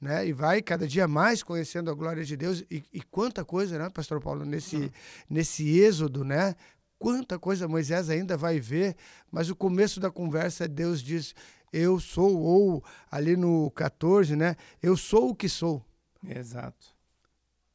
né? 0.00 0.27
E 0.27 0.33
vai 0.33 0.62
cada 0.62 0.89
dia 0.89 1.07
mais 1.07 1.43
conhecendo 1.43 1.91
a 1.91 1.95
glória 1.95 2.25
de 2.25 2.35
Deus 2.35 2.65
e, 2.71 2.83
e 2.91 3.03
quanta 3.03 3.45
coisa, 3.45 3.79
né, 3.79 3.91
Pastor 3.91 4.19
Paulo, 4.19 4.47
nesse, 4.47 4.91
nesse 5.29 5.79
êxodo, 5.79 6.25
né? 6.25 6.57
quanta 7.00 7.39
coisa 7.39 7.67
Moisés 7.67 8.11
ainda 8.11 8.37
vai 8.37 8.61
ver, 8.61 8.95
mas 9.33 9.49
o 9.49 9.57
começo 9.57 9.99
da 9.99 10.11
conversa 10.11 10.69
Deus 10.69 11.03
diz: 11.03 11.35
Eu 11.73 12.00
sou, 12.00 12.37
ou 12.37 12.85
ali 13.11 13.37
no 13.37 13.71
14, 13.71 14.35
né? 14.35 14.57
Eu 14.83 14.97
sou 14.97 15.31
o 15.31 15.35
que 15.35 15.49
sou. 15.49 15.85
Exato. 16.27 16.95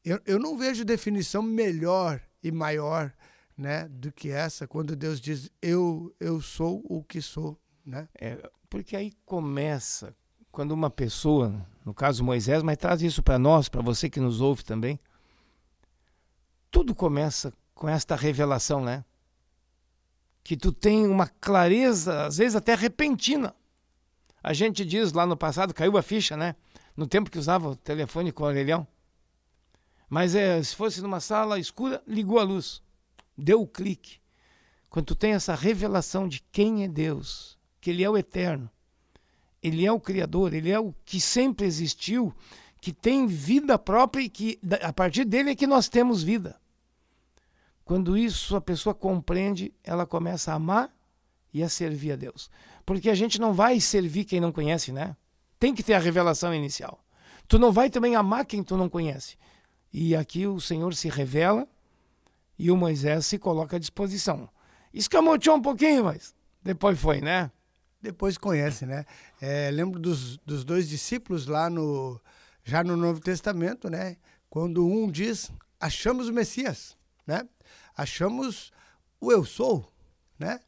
Eu, 0.04 0.20
eu 0.24 0.38
não 0.38 0.56
vejo 0.56 0.84
definição 0.84 1.42
melhor 1.42 2.20
e 2.42 2.52
maior 2.52 3.12
né, 3.56 3.88
do 3.88 4.12
que 4.12 4.30
essa, 4.30 4.66
quando 4.66 4.94
Deus 4.94 5.20
diz: 5.20 5.50
Eu, 5.60 6.14
eu 6.20 6.40
sou 6.40 6.84
o 6.88 7.02
que 7.02 7.20
sou. 7.20 7.58
Né? 7.84 8.08
É, 8.20 8.50
porque 8.68 8.96
aí 8.96 9.12
começa, 9.24 10.14
quando 10.52 10.72
uma 10.72 10.90
pessoa, 10.90 11.54
no 11.84 11.94
caso 11.94 12.22
Moisés, 12.22 12.62
mas 12.62 12.76
traz 12.76 13.02
isso 13.02 13.22
para 13.22 13.38
nós, 13.38 13.68
para 13.68 13.82
você 13.82 14.10
que 14.10 14.20
nos 14.20 14.40
ouve 14.40 14.64
também, 14.64 15.00
tudo 16.70 16.94
começa 16.94 17.52
com 17.74 17.88
esta 17.88 18.14
revelação, 18.14 18.84
né? 18.84 19.04
Que 20.44 20.56
tu 20.56 20.72
tem 20.72 21.06
uma 21.06 21.26
clareza, 21.26 22.26
às 22.26 22.36
vezes 22.36 22.54
até 22.54 22.74
repentina. 22.74 23.54
A 24.46 24.52
gente 24.52 24.84
diz 24.84 25.12
lá 25.12 25.26
no 25.26 25.36
passado, 25.36 25.74
caiu 25.74 25.98
a 25.98 26.02
ficha, 26.02 26.36
né? 26.36 26.54
No 26.96 27.04
tempo 27.04 27.28
que 27.28 27.36
usava 27.36 27.70
o 27.70 27.74
telefone 27.74 28.30
com 28.30 28.44
o 28.44 28.46
orelhão. 28.46 28.86
Mas 30.08 30.36
é, 30.36 30.62
se 30.62 30.72
fosse 30.72 31.02
numa 31.02 31.18
sala 31.18 31.58
escura, 31.58 32.00
ligou 32.06 32.38
a 32.38 32.44
luz, 32.44 32.80
deu 33.36 33.60
o 33.60 33.66
clique. 33.66 34.20
Quando 34.88 35.06
tu 35.06 35.14
tem 35.16 35.32
essa 35.32 35.52
revelação 35.56 36.28
de 36.28 36.44
quem 36.52 36.84
é 36.84 36.88
Deus, 36.88 37.58
que 37.80 37.90
Ele 37.90 38.04
é 38.04 38.08
o 38.08 38.16
eterno, 38.16 38.70
Ele 39.60 39.84
é 39.84 39.90
o 39.90 39.98
Criador, 39.98 40.54
Ele 40.54 40.70
é 40.70 40.78
o 40.78 40.94
que 41.04 41.20
sempre 41.20 41.66
existiu, 41.66 42.32
que 42.80 42.92
tem 42.92 43.26
vida 43.26 43.76
própria 43.76 44.22
e 44.22 44.28
que 44.28 44.60
a 44.80 44.92
partir 44.92 45.24
dele 45.24 45.50
é 45.50 45.56
que 45.56 45.66
nós 45.66 45.88
temos 45.88 46.22
vida. 46.22 46.56
Quando 47.84 48.16
isso 48.16 48.54
a 48.54 48.60
pessoa 48.60 48.94
compreende, 48.94 49.74
ela 49.82 50.06
começa 50.06 50.52
a 50.52 50.54
amar 50.54 50.96
e 51.52 51.64
a 51.64 51.68
servir 51.68 52.12
a 52.12 52.16
Deus. 52.16 52.48
Porque 52.86 53.10
a 53.10 53.14
gente 53.14 53.38
não 53.40 53.52
vai 53.52 53.80
servir 53.80 54.24
quem 54.24 54.40
não 54.40 54.52
conhece, 54.52 54.92
né? 54.92 55.16
Tem 55.58 55.74
que 55.74 55.82
ter 55.82 55.94
a 55.94 55.98
revelação 55.98 56.54
inicial. 56.54 57.04
Tu 57.48 57.58
não 57.58 57.72
vai 57.72 57.90
também 57.90 58.14
amar 58.16 58.46
quem 58.46 58.62
tu 58.62 58.76
não 58.76 58.88
conhece. 58.88 59.36
E 59.92 60.14
aqui 60.14 60.46
o 60.46 60.60
Senhor 60.60 60.94
se 60.94 61.08
revela 61.08 61.68
e 62.58 62.70
o 62.70 62.76
Moisés 62.76 63.26
se 63.26 63.38
coloca 63.38 63.76
à 63.76 63.78
disposição. 63.78 64.48
Escamoteou 64.94 65.56
um 65.56 65.62
pouquinho, 65.62 66.04
mas 66.04 66.34
depois 66.62 66.98
foi, 66.98 67.20
né? 67.20 67.50
Depois 68.00 68.38
conhece, 68.38 68.86
né? 68.86 69.04
É, 69.40 69.70
lembro 69.70 70.00
dos, 70.00 70.38
dos 70.38 70.64
dois 70.64 70.88
discípulos 70.88 71.46
lá 71.46 71.68
no 71.68 72.20
já 72.64 72.82
no 72.82 72.96
Novo 72.96 73.20
Testamento, 73.20 73.90
né? 73.90 74.16
Quando 74.48 74.86
um 74.86 75.10
diz, 75.10 75.52
achamos 75.78 76.28
o 76.28 76.32
Messias, 76.32 76.96
né? 77.26 77.46
achamos 77.96 78.70
o 79.20 79.32
eu 79.32 79.44
sou, 79.44 79.90
né? 80.38 80.60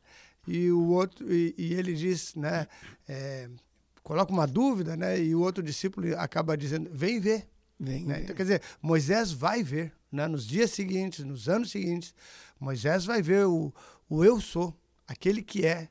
E 0.49 0.71
o 0.71 0.89
outro 0.89 1.33
e, 1.33 1.55
e 1.57 1.75
ele 1.75 1.95
diz, 1.95 2.35
né? 2.35 2.67
É, 3.09 3.49
coloca 4.03 4.33
uma 4.33 4.47
dúvida, 4.47 4.97
né? 4.97 5.21
E 5.21 5.35
o 5.35 5.41
outro 5.41 5.63
discípulo 5.63 6.07
acaba 6.19 6.57
dizendo, 6.57 6.91
vem 6.93 7.21
ver. 7.21 7.49
Vem 7.79 8.05
né? 8.05 8.15
ver. 8.15 8.23
Então 8.25 8.37
quer 8.37 8.43
dizer, 8.43 8.63
Moisés 8.81 9.33
vai 9.33 9.63
ver, 9.63 9.93
né? 10.11 10.27
Nos 10.27 10.47
dias 10.47 10.71
seguintes, 10.71 11.25
nos 11.25 11.49
anos 11.49 11.71
seguintes, 11.71 12.15
Moisés 12.59 13.05
vai 13.05 13.23
ver 13.23 13.47
o, 13.47 13.73
o 14.09 14.25
eu 14.25 14.41
sou, 14.41 14.77
aquele 15.07 15.43
que 15.43 15.67
é, 15.67 15.89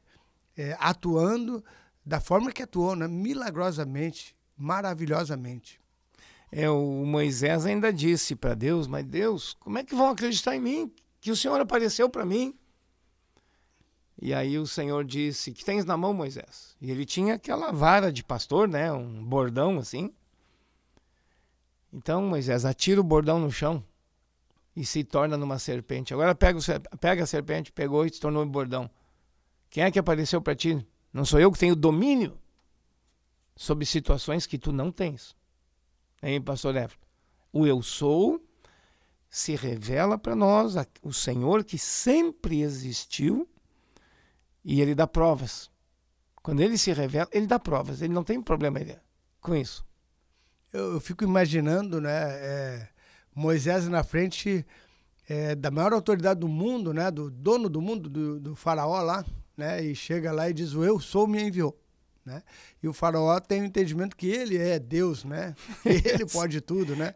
é 0.56 0.76
atuando 0.80 1.64
da 2.06 2.20
forma 2.20 2.52
que 2.52 2.64
atuou, 2.64 2.96
né? 2.96 3.08
Milagrosamente, 3.08 4.36
maravilhosamente. 4.58 5.80
É, 6.52 6.70
o 6.70 7.06
Moisés 7.06 7.66
ainda 7.66 7.92
disse 7.92 8.36
para 8.36 8.54
Deus, 8.54 8.88
mas 8.88 9.06
Deus, 9.06 9.54
como 9.60 9.78
é 9.78 9.84
que 9.84 9.94
vão 9.94 10.10
acreditar 10.10 10.56
em 10.56 10.62
mim? 10.62 10.94
que 11.28 11.32
o 11.32 11.36
Senhor 11.36 11.60
apareceu 11.60 12.10
para 12.10 12.26
mim. 12.26 12.56
E 14.20 14.34
aí 14.34 14.58
o 14.58 14.66
Senhor 14.66 15.06
disse: 15.06 15.52
Que 15.52 15.64
tens 15.64 15.86
na 15.86 15.96
mão, 15.96 16.14
Moisés? 16.14 16.76
E 16.82 16.90
ele 16.90 17.06
tinha 17.06 17.36
aquela 17.36 17.72
vara 17.72 18.12
de 18.12 18.24
pastor, 18.24 18.68
né? 18.68 18.92
Um 18.92 19.24
bordão 19.24 19.78
assim. 19.78 20.12
Então 21.94 22.24
Moisés 22.24 22.66
atira 22.66 23.00
o 23.00 23.04
bordão 23.04 23.40
no 23.40 23.52
chão 23.52 23.84
e 24.76 24.86
se 24.86 25.04
torna 25.04 25.38
numa 25.38 25.58
serpente. 25.58 26.14
Agora 26.14 26.36
pega, 26.36 26.60
o, 26.60 26.98
pega 26.98 27.24
a 27.24 27.28
serpente, 27.28 27.72
pegou 27.72 28.06
e 28.06 28.14
se 28.14 28.20
tornou 28.20 28.44
um 28.44 28.50
bordão. 28.50 28.90
Quem 29.70 29.84
é 29.84 29.92
que 29.92 30.00
apareceu 30.00 30.42
para 30.42 30.56
ti? 30.56 30.86
Não 31.12 31.26
sou 31.26 31.40
eu 31.40 31.52
que 31.52 31.60
tenho 31.60 31.76
domínio 31.76 32.38
sobre 33.56 33.86
situações 33.86 34.46
que 34.46 34.58
tu 34.58 34.72
não 34.72 34.92
tens. 34.92 35.36
Hein, 36.22 36.42
pastor 36.42 36.76
Everton? 36.76 37.06
O 37.52 37.66
eu 37.66 37.82
sou 37.82 38.40
se 39.30 39.56
revela 39.56 40.18
para 40.18 40.36
nós 40.36 40.76
o 41.02 41.12
Senhor 41.12 41.64
que 41.64 41.78
sempre 41.78 42.62
existiu 42.62 43.48
e 44.68 44.82
ele 44.82 44.94
dá 44.94 45.08
provas. 45.08 45.72
Quando 46.44 46.60
ele 46.60 46.78
se 46.78 46.92
revela, 46.92 47.30
ele 47.32 47.48
dá 47.48 47.58
provas, 47.58 48.02
ele 48.02 48.14
não 48.14 48.24
tem 48.24 48.42
problema 48.42 48.82
com 49.40 49.56
isso. 49.56 49.86
Eu, 50.74 50.96
eu 50.96 51.00
fico 51.00 51.24
imaginando, 51.24 52.02
né, 52.02 52.12
é, 52.12 52.88
Moisés 53.34 53.88
na 53.88 54.04
frente 54.04 54.66
é, 55.30 55.56
da 55.56 55.72
maior 55.72 55.94
autoridade 55.94 56.42
do 56.42 56.50
mundo, 56.50 56.94
né, 56.94 57.10
do 57.10 57.32
dono 57.32 57.70
do 57.70 57.82
mundo, 57.82 58.10
do, 58.10 58.40
do 58.42 58.56
faraó 58.58 59.02
lá, 59.02 59.26
né, 59.56 59.82
e 59.82 59.96
chega 59.96 60.34
lá 60.34 60.50
e 60.50 60.54
diz: 60.54 60.74
o 60.74 60.84
Eu 60.84 61.00
sou 61.00 61.26
me 61.26 61.42
enviou. 61.42 61.80
Né? 62.26 62.44
E 62.84 62.90
o 62.90 62.94
faraó 62.94 63.40
tem 63.40 63.62
o 63.62 63.66
entendimento 63.66 64.18
que 64.18 64.28
ele 64.28 64.58
é 64.58 64.78
Deus, 64.78 65.24
né? 65.24 65.56
Ele 65.86 66.26
pode 66.26 66.60
tudo, 66.60 66.94
né? 66.94 67.16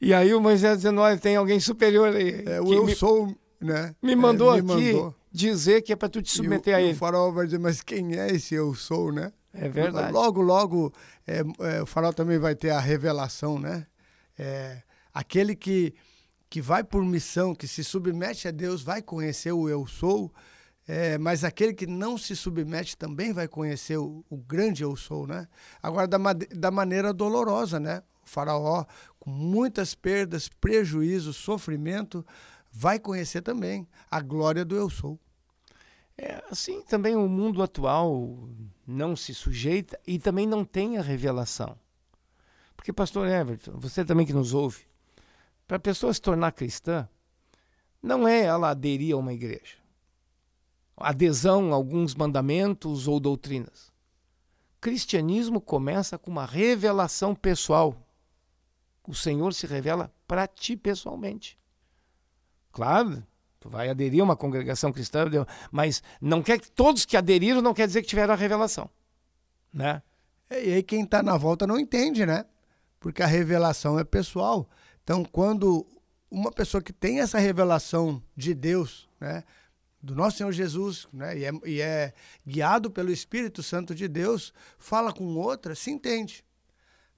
E 0.00 0.14
aí 0.14 0.32
o 0.32 0.40
Moisés 0.40 0.76
dizendo, 0.76 1.00
olha, 1.00 1.18
tem 1.18 1.34
alguém 1.34 1.58
superior 1.58 2.14
aí. 2.14 2.44
É, 2.46 2.60
o 2.60 2.72
eu 2.72 2.84
me, 2.86 2.94
sou, 2.94 3.36
né? 3.60 3.92
Me 4.00 4.14
mandou 4.14 4.56
é, 4.56 4.62
me 4.62 4.72
aqui 4.72 4.92
mandou. 4.92 5.14
Dizer 5.34 5.82
que 5.82 5.92
é 5.92 5.96
para 5.96 6.08
tu 6.08 6.22
te 6.22 6.30
submeter 6.30 6.72
e 6.72 6.76
a 6.76 6.80
ele. 6.80 6.92
o 6.92 6.96
farol 6.96 7.32
vai 7.32 7.44
dizer, 7.46 7.58
mas 7.58 7.82
quem 7.82 8.16
é 8.16 8.28
esse 8.28 8.54
eu 8.54 8.72
sou, 8.72 9.12
né? 9.12 9.32
É 9.52 9.68
verdade. 9.68 10.12
Logo, 10.12 10.40
logo, 10.40 10.92
é, 11.26 11.42
é, 11.58 11.82
o 11.82 11.86
farol 11.86 12.12
também 12.12 12.38
vai 12.38 12.54
ter 12.54 12.70
a 12.70 12.78
revelação, 12.78 13.58
né? 13.58 13.84
É, 14.38 14.80
aquele 15.12 15.56
que, 15.56 15.92
que 16.48 16.62
vai 16.62 16.84
por 16.84 17.04
missão, 17.04 17.52
que 17.52 17.66
se 17.66 17.82
submete 17.82 18.46
a 18.46 18.52
Deus, 18.52 18.82
vai 18.82 19.02
conhecer 19.02 19.50
o 19.50 19.68
eu 19.68 19.88
sou, 19.88 20.32
é, 20.86 21.18
mas 21.18 21.42
aquele 21.42 21.74
que 21.74 21.86
não 21.86 22.16
se 22.16 22.36
submete 22.36 22.96
também 22.96 23.32
vai 23.32 23.48
conhecer 23.48 23.96
o, 23.96 24.24
o 24.30 24.36
grande 24.36 24.84
eu 24.84 24.94
sou, 24.94 25.26
né? 25.26 25.48
Agora, 25.82 26.06
da, 26.06 26.18
da 26.54 26.70
maneira 26.70 27.12
dolorosa, 27.12 27.80
né? 27.80 28.02
O 28.24 28.28
faraó, 28.28 28.84
com 29.18 29.30
muitas 29.30 29.96
perdas, 29.96 30.48
prejuízo, 30.48 31.32
sofrimento, 31.32 32.24
vai 32.70 33.00
conhecer 33.00 33.42
também 33.42 33.88
a 34.08 34.20
glória 34.20 34.64
do 34.64 34.76
eu 34.76 34.88
sou. 34.88 35.18
É, 36.16 36.42
assim 36.50 36.82
também 36.82 37.16
o 37.16 37.28
mundo 37.28 37.62
atual 37.62 38.48
não 38.86 39.16
se 39.16 39.34
sujeita 39.34 39.98
e 40.06 40.18
também 40.18 40.46
não 40.46 40.64
tem 40.64 40.96
a 40.96 41.02
revelação. 41.02 41.78
Porque, 42.76 42.92
pastor 42.92 43.28
Everton, 43.28 43.72
você 43.78 44.04
também 44.04 44.26
que 44.26 44.32
nos 44.32 44.54
ouve, 44.54 44.86
para 45.66 45.76
a 45.76 45.80
pessoa 45.80 46.12
se 46.12 46.20
tornar 46.20 46.52
cristã, 46.52 47.08
não 48.02 48.28
é 48.28 48.42
ela 48.42 48.70
aderir 48.70 49.14
a 49.14 49.18
uma 49.18 49.32
igreja, 49.32 49.78
adesão 50.96 51.72
a 51.72 51.74
alguns 51.74 52.14
mandamentos 52.14 53.08
ou 53.08 53.18
doutrinas. 53.18 53.92
Cristianismo 54.80 55.60
começa 55.60 56.18
com 56.18 56.30
uma 56.30 56.44
revelação 56.44 57.34
pessoal 57.34 58.04
o 59.06 59.14
Senhor 59.14 59.52
se 59.52 59.66
revela 59.66 60.12
para 60.26 60.46
ti 60.46 60.76
pessoalmente. 60.76 61.58
Claro, 62.72 63.24
tu 63.64 63.70
vai 63.70 63.88
aderir 63.88 64.20
a 64.20 64.24
uma 64.24 64.36
congregação 64.36 64.92
cristã, 64.92 65.24
mas 65.72 66.02
não 66.20 66.42
quer 66.42 66.60
que 66.60 66.70
todos 66.70 67.06
que 67.06 67.16
aderiram 67.16 67.62
não 67.62 67.72
quer 67.72 67.86
dizer 67.86 68.02
que 68.02 68.08
tiveram 68.08 68.34
a 68.34 68.36
revelação, 68.36 68.90
né? 69.72 70.02
É, 70.50 70.62
e 70.62 70.74
aí 70.74 70.82
quem 70.82 71.02
está 71.02 71.22
na 71.22 71.38
volta 71.38 71.66
não 71.66 71.78
entende, 71.78 72.26
né? 72.26 72.44
Porque 73.00 73.22
a 73.22 73.26
revelação 73.26 73.98
é 73.98 74.04
pessoal. 74.04 74.68
Então, 75.02 75.24
quando 75.24 75.86
uma 76.30 76.52
pessoa 76.52 76.82
que 76.82 76.92
tem 76.92 77.20
essa 77.20 77.38
revelação 77.38 78.22
de 78.36 78.52
Deus, 78.52 79.08
né? 79.18 79.42
do 80.02 80.14
nosso 80.14 80.36
Senhor 80.36 80.52
Jesus, 80.52 81.08
né? 81.10 81.38
E 81.38 81.44
é, 81.46 81.50
e 81.64 81.80
é, 81.80 82.12
guiado 82.46 82.90
pelo 82.90 83.10
Espírito 83.10 83.62
Santo 83.62 83.94
de 83.94 84.06
Deus, 84.06 84.52
fala 84.76 85.10
com 85.10 85.24
outra, 85.36 85.74
se 85.74 85.90
entende. 85.90 86.44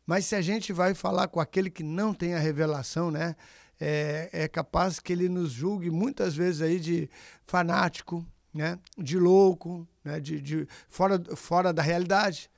Mas 0.06 0.26
se 0.26 0.36
a 0.36 0.40
gente 0.40 0.72
vai 0.72 0.94
falar 0.94 1.26
com 1.26 1.40
aquele 1.40 1.70
que 1.70 1.82
não 1.82 2.14
tem 2.14 2.34
a 2.34 2.38
revelação, 2.38 3.10
né? 3.10 3.34
É, 3.78 4.30
é 4.32 4.48
capaz 4.48 4.98
que 4.98 5.12
ele 5.12 5.28
nos 5.28 5.50
julgue 5.50 5.90
muitas 5.90 6.34
vezes 6.34 6.62
aí 6.62 6.80
de 6.80 7.10
fanático, 7.46 8.24
né? 8.52 8.78
De 8.96 9.18
louco, 9.18 9.86
né? 10.02 10.18
De, 10.18 10.40
de 10.40 10.68
fora, 10.88 11.22
fora 11.36 11.72
da 11.72 11.82
realidade. 11.82 12.50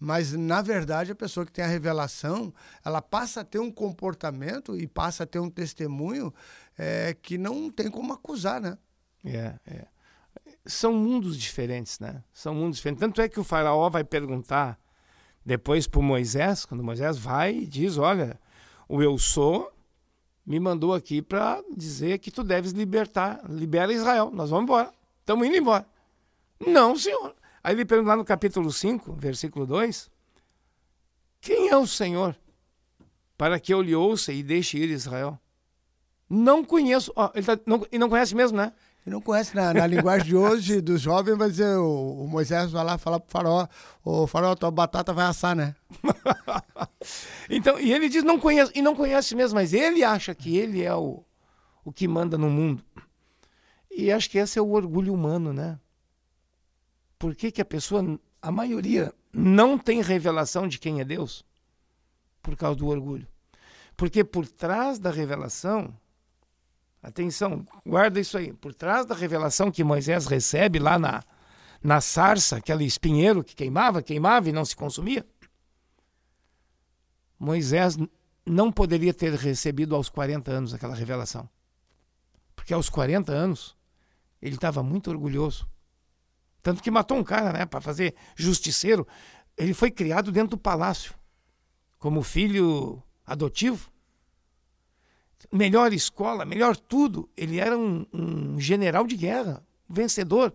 Mas, 0.00 0.32
na 0.32 0.60
verdade, 0.60 1.12
a 1.12 1.14
pessoa 1.14 1.46
que 1.46 1.52
tem 1.52 1.64
a 1.64 1.68
revelação, 1.68 2.52
ela 2.84 3.00
passa 3.00 3.40
a 3.40 3.44
ter 3.44 3.58
um 3.58 3.70
comportamento 3.70 4.76
e 4.76 4.86
passa 4.86 5.22
a 5.24 5.26
ter 5.26 5.38
um 5.38 5.48
testemunho 5.48 6.32
é, 6.76 7.16
que 7.22 7.38
não 7.38 7.70
tem 7.70 7.90
como 7.90 8.12
acusar, 8.12 8.60
né? 8.60 8.76
É, 9.24 9.54
é. 9.66 9.86
São 10.66 10.92
mundos 10.94 11.38
diferentes, 11.38 11.98
né? 12.00 12.22
São 12.32 12.54
mundos 12.54 12.76
diferentes. 12.76 13.00
Tanto 13.00 13.20
é 13.20 13.28
que 13.28 13.40
o 13.40 13.44
faraó 13.44 13.88
vai 13.88 14.04
perguntar 14.04 14.78
depois 15.44 15.86
para 15.86 16.00
Moisés, 16.00 16.64
quando 16.64 16.82
Moisés 16.82 17.18
vai 17.18 17.54
e 17.54 17.66
diz: 17.66 17.98
Olha, 17.98 18.38
o 18.88 19.02
eu 19.02 19.18
sou 19.18 19.73
me 20.46 20.60
mandou 20.60 20.92
aqui 20.92 21.22
para 21.22 21.62
dizer 21.74 22.18
que 22.18 22.30
tu 22.30 22.44
deves 22.44 22.72
libertar, 22.72 23.40
libera 23.48 23.92
Israel. 23.92 24.30
Nós 24.32 24.50
vamos 24.50 24.64
embora. 24.64 24.92
Estamos 25.20 25.46
indo 25.46 25.56
embora. 25.56 25.86
Não, 26.66 26.96
senhor. 26.96 27.34
Aí 27.62 27.74
ele 27.74 27.84
pergunta 27.84 28.10
lá 28.10 28.16
no 28.16 28.24
capítulo 28.24 28.70
5, 28.70 29.14
versículo 29.14 29.66
2: 29.66 30.10
Quem 31.40 31.68
é 31.68 31.76
o 31.76 31.86
Senhor 31.86 32.36
para 33.38 33.58
que 33.58 33.72
eu 33.72 33.80
lhe 33.80 33.94
ouça 33.94 34.32
e 34.32 34.42
deixe 34.42 34.76
ir 34.76 34.90
Israel? 34.90 35.38
Não 36.28 36.62
conheço. 36.62 37.12
Ele 37.34 37.46
tá, 37.46 37.58
não, 37.64 37.86
e 37.90 37.98
não 37.98 38.10
conhece 38.10 38.34
mesmo, 38.34 38.58
né? 38.58 38.72
E 39.06 39.10
não 39.10 39.20
conhece 39.20 39.54
na, 39.54 39.74
na 39.74 39.86
linguagem 39.86 40.28
de 40.28 40.36
hoje 40.36 40.80
dos 40.82 41.00
jovens, 41.00 41.36
vai 41.36 41.50
dizer, 41.50 41.76
o, 41.76 42.22
o, 42.22 42.26
Moisés 42.26 42.72
vai 42.72 42.82
lá 42.82 42.96
falar 42.96 43.20
pro 43.20 43.30
farol, 43.30 43.68
o 44.02 44.26
farol, 44.26 44.56
tua 44.56 44.70
batata 44.70 45.12
vai 45.12 45.26
assar, 45.26 45.54
né? 45.54 45.76
então, 47.50 47.78
e 47.78 47.92
ele 47.92 48.08
diz, 48.08 48.24
não 48.24 48.38
conhece, 48.38 48.72
e 48.74 48.80
não 48.80 48.94
conhece 48.94 49.34
mesmo, 49.34 49.56
mas 49.56 49.74
ele 49.74 50.02
acha 50.02 50.34
que 50.34 50.56
ele 50.56 50.82
é 50.82 50.94
o, 50.94 51.22
o 51.84 51.92
que 51.92 52.08
manda 52.08 52.38
no 52.38 52.48
mundo. 52.48 52.82
E 53.90 54.10
acho 54.10 54.30
que 54.30 54.38
esse 54.38 54.58
é 54.58 54.62
o 54.62 54.70
orgulho 54.70 55.12
humano, 55.12 55.52
né? 55.52 55.78
Por 57.18 57.34
que, 57.34 57.52
que 57.52 57.60
a 57.60 57.64
pessoa, 57.64 58.18
a 58.40 58.50
maioria, 58.50 59.12
não 59.32 59.78
tem 59.78 60.00
revelação 60.02 60.66
de 60.66 60.78
quem 60.78 61.00
é 61.00 61.04
Deus? 61.04 61.44
Por 62.42 62.56
causa 62.56 62.76
do 62.78 62.86
orgulho. 62.86 63.28
Porque 63.96 64.24
por 64.24 64.46
trás 64.46 64.98
da 64.98 65.10
revelação 65.10 65.94
Atenção, 67.04 67.66
guarda 67.84 68.18
isso 68.18 68.38
aí. 68.38 68.54
Por 68.54 68.72
trás 68.72 69.04
da 69.04 69.14
revelação 69.14 69.70
que 69.70 69.84
Moisés 69.84 70.24
recebe 70.26 70.78
lá 70.78 70.98
na, 70.98 71.22
na 71.82 72.00
sarça, 72.00 72.56
aquele 72.56 72.86
espinheiro 72.86 73.44
que 73.44 73.54
queimava, 73.54 74.02
queimava 74.02 74.48
e 74.48 74.52
não 74.52 74.64
se 74.64 74.74
consumia, 74.74 75.26
Moisés 77.38 77.98
não 78.46 78.72
poderia 78.72 79.12
ter 79.12 79.34
recebido 79.34 79.94
aos 79.94 80.08
40 80.08 80.50
anos 80.50 80.72
aquela 80.72 80.94
revelação. 80.94 81.46
Porque 82.56 82.72
aos 82.72 82.88
40 82.88 83.30
anos 83.30 83.76
ele 84.40 84.54
estava 84.54 84.82
muito 84.82 85.10
orgulhoso. 85.10 85.68
Tanto 86.62 86.82
que 86.82 86.90
matou 86.90 87.18
um 87.18 87.24
cara, 87.24 87.52
né, 87.52 87.66
para 87.66 87.82
fazer 87.82 88.14
justiceiro. 88.34 89.06
Ele 89.58 89.74
foi 89.74 89.90
criado 89.90 90.32
dentro 90.32 90.56
do 90.56 90.58
palácio 90.58 91.14
como 91.98 92.22
filho 92.22 93.02
adotivo 93.26 93.92
melhor 95.52 95.92
escola, 95.92 96.44
melhor 96.44 96.76
tudo. 96.76 97.28
Ele 97.36 97.58
era 97.58 97.76
um, 97.76 98.06
um 98.12 98.60
general 98.60 99.06
de 99.06 99.16
guerra, 99.16 99.62
vencedor. 99.88 100.54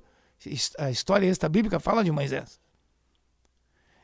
A 0.78 0.90
história 0.90 1.30
esta 1.30 1.50
bíblica 1.50 1.80
fala 1.80 2.04
de 2.04 2.12
Moisés. 2.12 2.60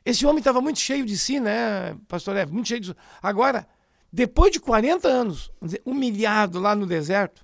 Esse 0.06 0.26
homem 0.26 0.40
estava 0.40 0.62
muito 0.62 0.80
cheio 0.80 1.06
de 1.06 1.18
si, 1.18 1.40
né, 1.40 1.96
pastor 2.08 2.36
Eve? 2.36 2.52
Muito 2.52 2.68
cheio 2.68 2.80
de 2.80 2.88
si. 2.88 2.96
Agora, 3.22 3.68
depois 4.12 4.52
de 4.52 4.60
40 4.60 5.08
anos, 5.08 5.52
dizer, 5.62 5.82
humilhado 5.84 6.60
lá 6.60 6.76
no 6.76 6.86
deserto, 6.86 7.44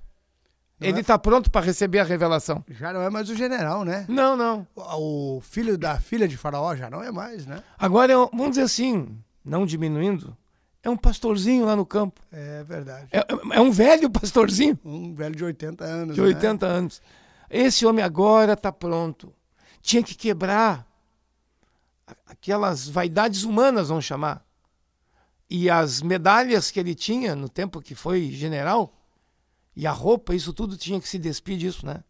não 0.80 0.88
ele 0.88 1.02
está 1.02 1.16
é... 1.16 1.18
pronto 1.18 1.50
para 1.50 1.66
receber 1.66 2.00
a 2.00 2.04
revelação. 2.04 2.64
Já 2.70 2.94
não 2.94 3.02
é 3.02 3.10
mais 3.10 3.30
o 3.30 3.36
general, 3.36 3.84
né? 3.84 4.06
Não, 4.08 4.38
não. 4.38 4.68
O, 4.76 5.38
o 5.38 5.42
filho 5.42 5.78
da 5.78 6.00
filha 6.00 6.28
de 6.28 6.38
Faraó 6.38 6.76
já 6.76 6.90
não 6.90 7.04
é 7.04 7.12
mais, 7.12 7.46
né? 7.46 7.64
Agora, 7.78 8.16
vamos 8.16 8.52
dizer 8.52 8.64
assim, 8.64 9.18
não 9.44 9.66
diminuindo, 9.66 10.38
é 10.84 10.90
um 10.90 10.98
pastorzinho 10.98 11.66
lá 11.66 11.76
no 11.76 11.86
campo. 11.86 12.22
É 12.32 12.64
verdade. 12.64 13.08
É, 13.12 13.26
é 13.54 13.62
um 13.62 13.72
velho 13.72 14.10
pastorzinho. 14.10 14.80
Um 14.84 15.14
velho 15.14 15.36
de 15.36 15.44
80 15.44 15.84
anos. 15.84 16.16
De 16.16 16.22
80 16.22 16.68
né? 16.68 16.74
anos. 16.74 17.02
Esse 17.50 17.86
homem 17.86 18.04
agora 18.04 18.54
está 18.54 18.72
pronto. 18.72 19.34
Tinha 19.82 20.02
que 20.02 20.16
quebrar 20.16 20.88
aquelas 22.26 22.88
vaidades 22.88 23.44
humanas, 23.44 23.90
vamos 23.90 24.06
chamar. 24.06 24.46
E 25.50 25.70
as 25.70 26.02
medalhas 26.02 26.72
que 26.72 26.80
ele 26.80 26.96
tinha 26.96 27.36
no 27.36 27.50
tempo 27.50 27.82
que 27.82 27.94
foi 27.94 28.32
general, 28.32 28.98
e 29.76 29.86
a 29.86 29.92
roupa, 29.92 30.34
isso 30.34 30.54
tudo 30.54 30.78
tinha 30.78 31.00
que 31.00 31.08
se 31.08 31.20
despir 31.20 31.58
disso, 31.58 31.86
né? 31.86 32.04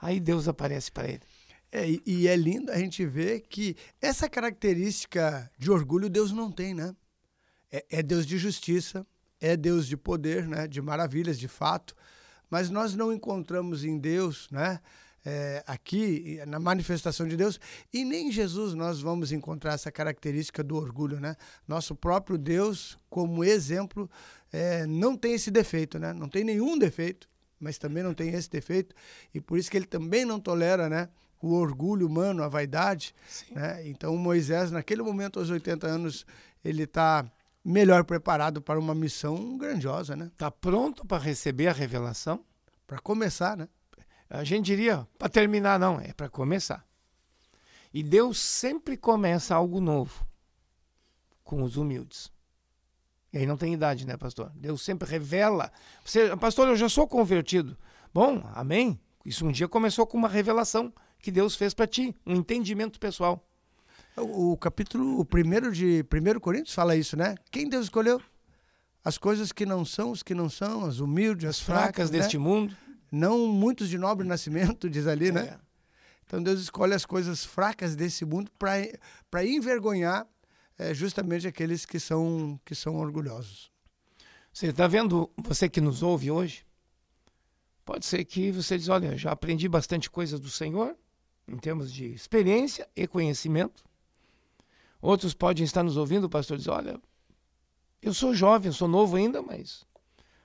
Aí 0.00 0.20
Deus 0.20 0.46
aparece 0.48 0.90
para 0.90 1.08
ele. 1.08 1.20
É, 1.70 1.86
e 2.06 2.26
é 2.26 2.36
lindo 2.36 2.70
a 2.70 2.78
gente 2.78 3.04
ver 3.04 3.40
que 3.40 3.76
essa 4.00 4.28
característica 4.28 5.50
de 5.58 5.70
orgulho 5.70 6.08
Deus 6.08 6.32
não 6.32 6.50
tem, 6.50 6.72
né? 6.72 6.94
É, 7.70 7.84
é 7.90 8.02
Deus 8.02 8.26
de 8.26 8.38
justiça, 8.38 9.06
é 9.40 9.56
Deus 9.56 9.86
de 9.86 9.96
poder, 9.96 10.46
né, 10.46 10.66
de 10.66 10.80
maravilhas, 10.80 11.38
de 11.38 11.48
fato, 11.48 11.94
mas 12.50 12.70
nós 12.70 12.94
não 12.94 13.12
encontramos 13.12 13.84
em 13.84 13.98
Deus, 13.98 14.48
né, 14.50 14.80
é, 15.24 15.62
aqui 15.66 16.40
na 16.46 16.58
manifestação 16.58 17.26
de 17.26 17.36
Deus 17.36 17.60
e 17.92 18.04
nem 18.04 18.28
em 18.28 18.32
Jesus 18.32 18.74
nós 18.74 19.00
vamos 19.00 19.32
encontrar 19.32 19.74
essa 19.74 19.90
característica 19.90 20.62
do 20.62 20.76
orgulho, 20.76 21.20
né? 21.20 21.36
Nosso 21.66 21.94
próprio 21.94 22.38
Deus, 22.38 22.98
como 23.10 23.44
exemplo, 23.44 24.10
é, 24.52 24.86
não 24.86 25.16
tem 25.16 25.34
esse 25.34 25.50
defeito, 25.50 25.98
né? 25.98 26.12
Não 26.12 26.28
tem 26.28 26.44
nenhum 26.44 26.78
defeito, 26.78 27.28
mas 27.60 27.76
também 27.76 28.02
não 28.02 28.14
tem 28.14 28.30
esse 28.30 28.48
defeito 28.48 28.94
e 29.34 29.40
por 29.40 29.58
isso 29.58 29.70
que 29.70 29.76
ele 29.76 29.86
também 29.86 30.24
não 30.24 30.40
tolera, 30.40 30.88
né? 30.88 31.08
O 31.42 31.52
orgulho 31.52 32.06
humano, 32.06 32.42
a 32.42 32.48
vaidade, 32.48 33.14
né? 33.50 33.86
Então 33.86 34.16
Moisés, 34.16 34.70
naquele 34.70 35.02
momento 35.02 35.38
aos 35.38 35.50
80 35.50 35.86
anos, 35.86 36.24
ele 36.64 36.84
está 36.84 37.30
melhor 37.68 38.04
preparado 38.04 38.62
para 38.62 38.78
uma 38.78 38.94
missão 38.94 39.58
grandiosa, 39.58 40.16
né? 40.16 40.30
Está 40.32 40.50
pronto 40.50 41.06
para 41.06 41.22
receber 41.22 41.68
a 41.68 41.72
revelação? 41.72 42.44
Para 42.86 42.98
começar, 42.98 43.56
né? 43.56 43.68
A 44.30 44.44
gente 44.44 44.66
diria, 44.66 45.06
para 45.18 45.28
terminar, 45.28 45.78
não, 45.78 46.00
é 46.00 46.12
para 46.12 46.28
começar. 46.28 46.86
E 47.92 48.02
Deus 48.02 48.38
sempre 48.38 48.96
começa 48.96 49.54
algo 49.54 49.80
novo 49.80 50.26
com 51.44 51.62
os 51.62 51.76
humildes. 51.76 52.30
E 53.32 53.38
aí 53.38 53.46
não 53.46 53.56
tem 53.56 53.74
idade, 53.74 54.06
né, 54.06 54.16
pastor? 54.16 54.50
Deus 54.54 54.82
sempre 54.82 55.08
revela. 55.08 55.70
Você, 56.04 56.34
pastor, 56.36 56.68
eu 56.68 56.76
já 56.76 56.88
sou 56.88 57.06
convertido. 57.06 57.76
Bom, 58.12 58.42
amém. 58.54 58.98
Isso 59.24 59.46
um 59.46 59.52
dia 59.52 59.68
começou 59.68 60.06
com 60.06 60.16
uma 60.16 60.28
revelação 60.28 60.92
que 61.18 61.30
Deus 61.30 61.54
fez 61.56 61.74
para 61.74 61.86
ti, 61.86 62.14
um 62.26 62.36
entendimento 62.36 62.98
pessoal. 62.98 63.47
O, 64.20 64.52
o 64.52 64.56
capítulo, 64.56 65.20
o 65.20 65.24
primeiro 65.24 65.72
de 65.72 66.04
1 66.04 66.40
Coríntios 66.40 66.74
fala 66.74 66.96
isso, 66.96 67.16
né? 67.16 67.34
Quem 67.50 67.68
Deus 67.68 67.84
escolheu? 67.84 68.20
As 69.04 69.16
coisas 69.16 69.52
que 69.52 69.64
não 69.64 69.84
são, 69.84 70.10
os 70.10 70.22
que 70.22 70.34
não 70.34 70.48
são, 70.50 70.84
as 70.84 70.98
humildes, 70.98 71.48
as, 71.48 71.60
fracas, 71.60 71.82
fracas 71.82 72.10
deste 72.10 72.36
né? 72.36 72.44
mundo. 72.44 72.76
Não 73.10 73.46
muitos 73.46 73.88
de 73.88 73.96
nobre 73.96 74.26
nascimento, 74.26 74.88
diz 74.90 75.06
ali, 75.06 75.32
né? 75.32 75.40
é. 75.40 75.44
né? 75.44 75.58
Então 76.26 76.42
Deus 76.42 76.60
escolhe 76.60 76.92
as 76.92 77.06
coisas 77.06 77.44
fracas 77.44 77.96
desse 77.96 78.24
mundo 78.24 78.50
para 78.58 79.44
envergonhar 79.46 80.26
é, 80.78 80.92
justamente 80.92 81.48
aqueles 81.48 81.86
que 81.86 81.98
são, 81.98 82.60
que 82.64 82.74
são 82.74 82.96
orgulhosos. 82.96 83.70
Você 84.52 84.66
está 84.66 84.86
vendo, 84.86 85.30
você 85.38 85.68
que 85.68 85.80
nos 85.80 86.02
ouve 86.02 86.30
hoje, 86.30 86.66
pode 87.84 88.04
ser 88.04 88.24
que 88.24 88.52
você 88.52 88.76
diz, 88.76 88.88
olha, 88.88 89.16
já 89.16 89.32
aprendi 89.32 89.68
bastante 89.68 90.10
coisa 90.10 90.38
do 90.38 90.50
Senhor, 90.50 90.94
em 91.48 91.56
termos 91.56 91.90
de 91.90 92.12
experiência 92.12 92.86
e 92.94 93.06
conhecimento, 93.06 93.82
Outros 95.00 95.34
podem 95.34 95.64
estar 95.64 95.82
nos 95.82 95.96
ouvindo, 95.96 96.24
o 96.24 96.30
pastor 96.30 96.56
diz: 96.56 96.66
Olha, 96.66 97.00
eu 98.02 98.12
sou 98.12 98.34
jovem, 98.34 98.72
sou 98.72 98.88
novo 98.88 99.16
ainda, 99.16 99.40
mas 99.42 99.84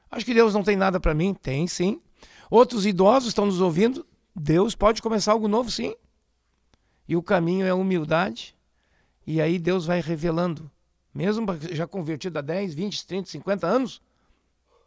acho 0.10 0.26
que 0.26 0.34
Deus 0.34 0.54
não 0.54 0.64
tem 0.64 0.76
nada 0.76 1.00
para 1.00 1.14
mim. 1.14 1.34
Tem 1.34 1.68
sim. 1.68 2.02
Outros 2.50 2.86
idosos 2.86 3.30
estão 3.30 3.46
nos 3.46 3.62
ouvindo. 3.62 4.06
Deus 4.36 4.76
pode 4.76 5.02
começar 5.02 5.32
algo 5.32 5.48
novo, 5.48 5.70
sim. 5.70 5.96
E 7.08 7.16
o 7.16 7.24
caminho 7.24 7.66
é 7.66 7.70
a 7.70 7.76
humildade. 7.76 8.56
E 9.26 9.42
aí 9.42 9.58
Deus 9.58 9.86
vai 9.86 10.02
revelando. 10.02 10.70
Mesmo 11.14 11.46
já 11.72 11.86
convertido 11.86 12.40
há 12.40 12.42
10, 12.42 12.74
20, 12.74 13.06
30, 13.06 13.30
50 13.30 13.68
anos, 13.68 14.02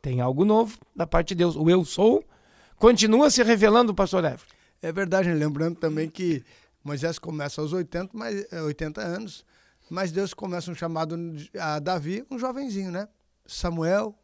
tem 0.02 0.20
algo 0.20 0.44
novo 0.44 0.78
da 0.94 1.06
parte 1.06 1.28
de 1.28 1.36
Deus. 1.36 1.56
O 1.56 1.70
eu 1.70 1.84
sou 1.84 2.24
continua 2.76 3.30
se 3.30 3.42
revelando, 3.42 3.94
pastor 3.94 4.24
Everton. 4.24 4.54
É 4.82 4.92
verdade, 4.92 5.32
lembrando 5.32 5.76
também 5.76 6.08
que 6.10 6.44
Moisés 6.82 7.18
começa 7.18 7.60
aos 7.60 7.72
80, 7.72 8.10
mas, 8.12 8.52
80 8.52 9.00
anos, 9.00 9.44
mas 9.90 10.12
Deus 10.12 10.34
começa 10.34 10.70
um 10.70 10.74
chamado 10.74 11.16
a 11.58 11.78
Davi, 11.78 12.24
um 12.30 12.38
jovenzinho, 12.38 12.90
né? 12.90 13.08
Samuel. 13.46 14.14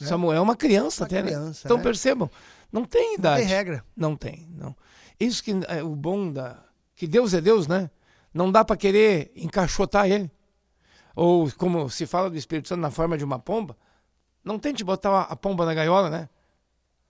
Né? 0.00 0.06
Samuel 0.06 0.38
é 0.38 0.40
uma 0.40 0.56
criança 0.56 1.02
uma 1.02 1.06
até, 1.06 1.22
né? 1.22 1.30
criança, 1.30 1.46
né? 1.46 1.62
Então 1.64 1.76
né? 1.76 1.82
percebam, 1.82 2.30
não 2.70 2.84
tem 2.84 3.14
idade. 3.14 3.40
Não 3.40 3.48
tem 3.48 3.56
regra. 3.56 3.84
Não 3.96 4.16
tem, 4.16 4.48
não. 4.56 4.76
Isso 5.20 5.42
que 5.42 5.52
é 5.68 5.82
o 5.82 5.94
bom 5.94 6.32
da 6.32 6.62
que 6.94 7.06
Deus 7.06 7.34
é 7.34 7.40
Deus, 7.40 7.66
né? 7.66 7.90
Não 8.32 8.50
dá 8.50 8.64
para 8.64 8.76
querer 8.76 9.32
encaixotar 9.36 10.10
ele. 10.10 10.30
Ou 11.14 11.50
como 11.52 11.90
se 11.90 12.06
fala 12.06 12.30
do 12.30 12.36
Espírito 12.36 12.68
Santo 12.68 12.80
na 12.80 12.90
forma 12.90 13.18
de 13.18 13.24
uma 13.24 13.38
pomba, 13.38 13.76
não 14.42 14.58
tente 14.58 14.82
botar 14.82 15.22
a 15.22 15.36
pomba 15.36 15.66
na 15.66 15.74
gaiola, 15.74 16.08
né? 16.08 16.28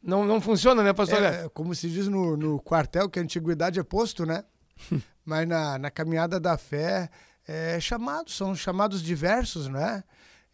Não, 0.02 0.24
não 0.24 0.40
funciona, 0.40 0.82
né, 0.82 0.92
pastor? 0.92 1.22
É, 1.22 1.48
como 1.50 1.74
se 1.74 1.88
diz 1.88 2.08
no, 2.08 2.36
no 2.36 2.60
quartel, 2.60 3.08
que 3.08 3.20
a 3.20 3.22
antiguidade 3.22 3.78
é 3.78 3.84
posto, 3.84 4.26
né? 4.26 4.44
Mas 5.24 5.46
na, 5.46 5.78
na 5.78 5.90
caminhada 5.90 6.40
da 6.40 6.58
fé, 6.58 7.08
é, 7.46 7.78
chamados, 7.80 8.36
são 8.36 8.54
chamados 8.54 9.02
diversos, 9.02 9.68
né? 9.68 10.04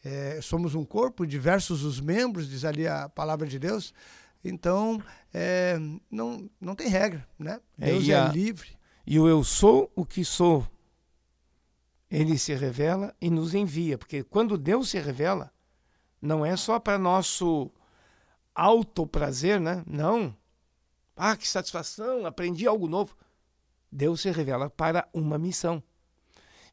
É, 0.04 0.40
somos 0.40 0.74
um 0.74 0.84
corpo, 0.84 1.26
diversos 1.26 1.82
os 1.82 2.00
membros, 2.00 2.48
diz 2.48 2.64
ali 2.64 2.86
a 2.86 3.08
palavra 3.08 3.46
de 3.46 3.58
Deus. 3.58 3.92
Então, 4.44 5.02
é, 5.34 5.76
não, 6.10 6.48
não 6.60 6.74
tem 6.74 6.88
regra, 6.88 7.26
né? 7.38 7.60
É, 7.78 7.86
Deus 7.86 8.08
é, 8.08 8.14
a, 8.14 8.28
livre. 8.28 8.78
E 9.06 9.18
o 9.18 9.28
eu 9.28 9.42
sou 9.42 9.90
o 9.96 10.04
que 10.04 10.24
sou, 10.24 10.66
ele 12.10 12.38
se 12.38 12.54
revela 12.54 13.14
e 13.20 13.28
nos 13.28 13.54
envia. 13.54 13.98
Porque 13.98 14.22
quando 14.22 14.56
Deus 14.56 14.90
se 14.90 14.98
revela, 14.98 15.52
não 16.22 16.44
é 16.44 16.56
só 16.56 16.78
para 16.78 16.98
nosso 16.98 17.70
autoprazer, 18.54 19.60
né? 19.60 19.82
Não. 19.86 20.34
Ah, 21.16 21.36
que 21.36 21.48
satisfação, 21.48 22.24
aprendi 22.26 22.66
algo 22.66 22.88
novo. 22.88 23.16
Deus 23.90 24.20
se 24.20 24.30
revela 24.30 24.70
para 24.70 25.08
uma 25.12 25.38
missão. 25.38 25.82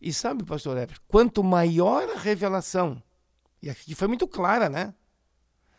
E 0.01 0.13
sabe, 0.13 0.43
pastor 0.43 0.77
Ever, 0.77 0.99
quanto 1.08 1.43
maior 1.43 2.10
a 2.10 2.19
revelação, 2.19 3.01
e 3.62 3.69
aqui 3.69 3.95
foi 3.95 4.08
muito 4.08 4.27
clara, 4.27 4.69
né? 4.69 4.93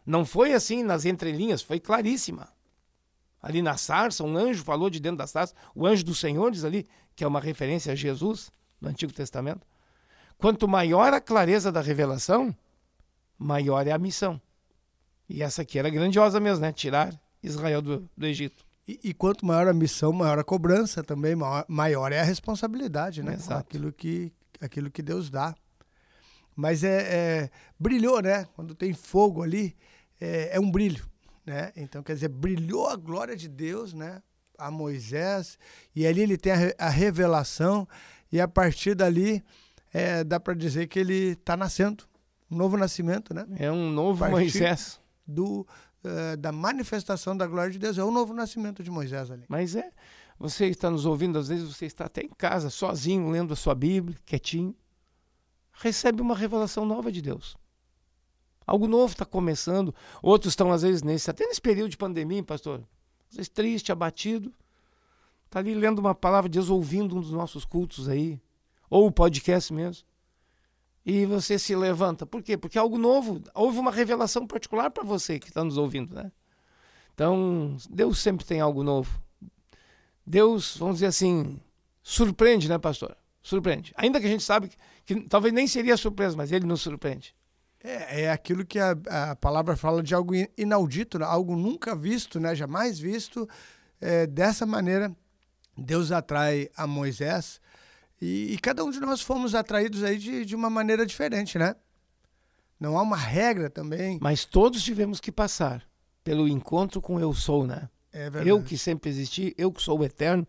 Não 0.04 0.24
foi 0.24 0.52
assim 0.52 0.82
nas 0.82 1.04
entrelinhas, 1.04 1.62
foi 1.62 1.78
claríssima. 1.78 2.48
Ali 3.40 3.62
na 3.62 3.76
sarça, 3.76 4.24
um 4.24 4.36
anjo 4.36 4.64
falou 4.64 4.90
de 4.90 4.98
dentro 4.98 5.18
da 5.18 5.26
sarça, 5.26 5.54
o 5.74 5.86
anjo 5.86 6.04
do 6.04 6.14
Senhor 6.14 6.50
diz 6.50 6.64
ali, 6.64 6.88
que 7.14 7.22
é 7.22 7.26
uma 7.26 7.40
referência 7.40 7.92
a 7.92 7.94
Jesus 7.94 8.50
no 8.80 8.88
Antigo 8.88 9.12
Testamento. 9.12 9.66
Quanto 10.36 10.66
maior 10.66 11.12
a 11.12 11.20
clareza 11.20 11.70
da 11.70 11.80
revelação, 11.80 12.54
maior 13.38 13.86
é 13.86 13.92
a 13.92 13.98
missão. 13.98 14.40
E 15.28 15.42
essa 15.42 15.62
aqui 15.62 15.78
era 15.78 15.88
grandiosa 15.88 16.40
mesmo, 16.40 16.62
né? 16.62 16.72
Tirar 16.72 17.14
Israel 17.42 17.80
do, 17.80 18.10
do 18.16 18.26
Egito. 18.26 18.65
E, 18.88 19.00
e, 19.02 19.14
quanto 19.14 19.44
maior 19.44 19.66
a 19.66 19.72
missão, 19.72 20.12
maior 20.12 20.38
a 20.38 20.44
cobrança 20.44 21.02
também, 21.02 21.34
maior, 21.34 21.64
maior 21.66 22.12
é 22.12 22.20
a 22.20 22.24
responsabilidade, 22.24 23.22
né? 23.22 23.34
Exato. 23.34 23.60
Aquilo 23.60 23.92
que, 23.92 24.32
aquilo 24.60 24.90
que 24.90 25.02
Deus 25.02 25.28
dá. 25.28 25.54
Mas 26.54 26.84
é, 26.84 27.02
é, 27.02 27.50
brilhou, 27.78 28.22
né? 28.22 28.46
Quando 28.54 28.74
tem 28.74 28.94
fogo 28.94 29.42
ali, 29.42 29.76
é, 30.20 30.56
é, 30.56 30.60
um 30.60 30.70
brilho, 30.70 31.04
né? 31.44 31.72
Então, 31.76 32.02
quer 32.02 32.14
dizer, 32.14 32.28
brilhou 32.28 32.88
a 32.88 32.96
glória 32.96 33.36
de 33.36 33.48
Deus, 33.48 33.92
né? 33.92 34.22
A 34.56 34.70
Moisés, 34.70 35.58
e 35.94 36.06
ali 36.06 36.22
ele 36.22 36.38
tem 36.38 36.52
a, 36.52 36.74
a 36.78 36.88
revelação, 36.88 37.86
e 38.32 38.40
a 38.40 38.48
partir 38.48 38.94
dali 38.94 39.44
é, 39.92 40.24
dá 40.24 40.40
para 40.40 40.54
dizer 40.54 40.86
que 40.86 40.98
ele 40.98 41.32
está 41.32 41.56
nascendo, 41.56 42.04
um 42.50 42.56
novo 42.56 42.76
nascimento, 42.76 43.34
né? 43.34 43.46
É 43.58 43.70
um 43.70 43.90
novo 43.90 44.26
Moisés. 44.28 45.00
Do, 45.26 45.66
uh, 46.06 46.36
da 46.36 46.52
manifestação 46.52 47.36
da 47.36 47.46
glória 47.46 47.72
de 47.72 47.78
Deus. 47.78 47.98
É 47.98 48.04
o 48.04 48.10
novo 48.10 48.32
nascimento 48.32 48.82
de 48.82 48.90
Moisés 48.90 49.30
ali. 49.30 49.44
Mas 49.48 49.74
é, 49.76 49.90
você 50.38 50.66
está 50.66 50.90
nos 50.90 51.06
ouvindo, 51.06 51.38
às 51.38 51.48
vezes 51.48 51.66
você 51.66 51.86
está 51.86 52.06
até 52.06 52.22
em 52.22 52.28
casa, 52.28 52.70
sozinho, 52.70 53.28
lendo 53.30 53.52
a 53.52 53.56
sua 53.56 53.74
Bíblia, 53.74 54.16
quietinho. 54.24 54.74
Recebe 55.72 56.22
uma 56.22 56.34
revelação 56.34 56.84
nova 56.84 57.12
de 57.12 57.20
Deus. 57.20 57.56
Algo 58.66 58.88
novo 58.88 59.12
está 59.12 59.24
começando. 59.24 59.94
Outros 60.22 60.52
estão, 60.52 60.72
às 60.72 60.82
vezes, 60.82 61.02
nesse, 61.02 61.30
até 61.30 61.46
nesse 61.46 61.60
período 61.60 61.90
de 61.90 61.96
pandemia, 61.96 62.42
pastor. 62.42 62.82
Às 63.30 63.36
vezes 63.36 63.48
triste, 63.48 63.92
abatido. 63.92 64.52
Está 65.44 65.60
ali 65.60 65.74
lendo 65.74 65.98
uma 65.98 66.14
palavra 66.14 66.48
de 66.48 66.54
Deus, 66.58 66.70
ouvindo 66.70 67.16
um 67.16 67.20
dos 67.20 67.30
nossos 67.30 67.64
cultos 67.64 68.08
aí. 68.08 68.40
Ou 68.88 69.06
o 69.06 69.12
podcast 69.12 69.72
mesmo 69.72 70.04
e 71.06 71.24
você 71.24 71.56
se 71.56 71.76
levanta. 71.76 72.26
Por 72.26 72.42
quê? 72.42 72.56
Porque 72.56 72.76
é 72.76 72.80
algo 72.80 72.98
novo. 72.98 73.40
Houve 73.54 73.78
uma 73.78 73.92
revelação 73.92 74.44
particular 74.44 74.90
para 74.90 75.04
você 75.04 75.38
que 75.38 75.46
está 75.46 75.62
nos 75.62 75.78
ouvindo, 75.78 76.12
né? 76.12 76.32
Então, 77.14 77.76
Deus 77.88 78.18
sempre 78.18 78.44
tem 78.44 78.60
algo 78.60 78.82
novo. 78.82 79.22
Deus, 80.26 80.76
vamos 80.76 80.96
dizer 80.96 81.06
assim, 81.06 81.60
surpreende, 82.02 82.68
né, 82.68 82.76
pastor? 82.76 83.16
Surpreende. 83.40 83.94
Ainda 83.96 84.20
que 84.20 84.26
a 84.26 84.28
gente 84.28 84.42
sabe 84.42 84.68
que, 84.68 84.76
que 85.14 85.28
talvez 85.28 85.54
nem 85.54 85.68
seria 85.68 85.96
surpresa, 85.96 86.36
mas 86.36 86.50
ele 86.50 86.66
nos 86.66 86.82
surpreende. 86.82 87.32
É, 87.82 88.22
é 88.22 88.30
aquilo 88.32 88.66
que 88.66 88.80
a, 88.80 88.96
a 89.30 89.36
palavra 89.36 89.76
fala 89.76 90.02
de 90.02 90.12
algo 90.12 90.32
inaudito, 90.58 91.20
né? 91.20 91.24
algo 91.24 91.54
nunca 91.54 91.94
visto, 91.94 92.40
né? 92.40 92.52
jamais 92.52 92.98
visto. 92.98 93.48
É, 94.00 94.26
dessa 94.26 94.66
maneira, 94.66 95.14
Deus 95.78 96.10
atrai 96.10 96.68
a 96.76 96.84
Moisés 96.84 97.60
e, 98.20 98.54
e, 98.54 98.58
cada 98.58 98.84
um 98.84 98.90
de 98.90 98.98
nós 99.00 99.20
fomos 99.20 99.54
atraídos 99.54 100.02
aí 100.02 100.18
de, 100.18 100.44
de 100.44 100.54
uma 100.54 100.70
maneira 100.70 101.04
diferente, 101.04 101.58
né? 101.58 101.76
Não 102.80 102.98
há 102.98 103.02
uma 103.02 103.16
regra 103.16 103.68
também. 103.68 104.18
Mas 104.20 104.44
todos 104.44 104.82
tivemos 104.82 105.20
que 105.20 105.30
passar 105.30 105.86
pelo 106.24 106.48
encontro 106.48 107.00
com 107.00 107.20
eu 107.20 107.32
sou, 107.34 107.66
né? 107.66 107.88
É 108.12 108.30
verdade. 108.30 108.48
Eu 108.48 108.62
que 108.62 108.78
sempre 108.78 109.10
existi, 109.10 109.54
eu 109.58 109.70
que 109.70 109.82
sou 109.82 109.98
o 109.98 110.04
eterno. 110.04 110.46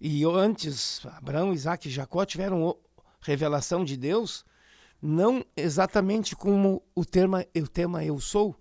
E 0.00 0.20
eu, 0.20 0.34
antes, 0.34 1.04
Abraão, 1.06 1.52
Isaac 1.52 1.88
e 1.88 1.90
Jacó 1.90 2.24
tiveram 2.24 2.76
revelação 3.20 3.84
de 3.84 3.96
Deus, 3.96 4.44
não 5.00 5.44
exatamente 5.56 6.36
como 6.36 6.82
o 6.94 7.04
tema, 7.04 7.46
o 7.56 7.68
tema 7.68 8.04
eu 8.04 8.18
sou, 8.20 8.58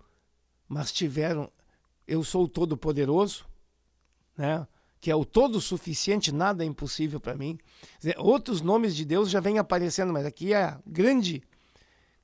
mas 0.67 0.91
tiveram 0.91 1.51
eu 2.07 2.23
sou 2.23 2.47
todo-poderoso, 2.47 3.45
né? 4.37 4.67
Que 5.01 5.09
é 5.09 5.15
o 5.15 5.25
todo 5.25 5.59
suficiente, 5.59 6.31
nada 6.31 6.63
é 6.63 6.67
impossível 6.67 7.19
para 7.19 7.35
mim. 7.35 7.57
Outros 8.17 8.61
nomes 8.61 8.95
de 8.95 9.03
Deus 9.03 9.31
já 9.31 9.39
vêm 9.39 9.57
aparecendo, 9.57 10.13
mas 10.13 10.27
aqui 10.27 10.53
é 10.53 10.63
a 10.63 10.79
grande, 10.85 11.41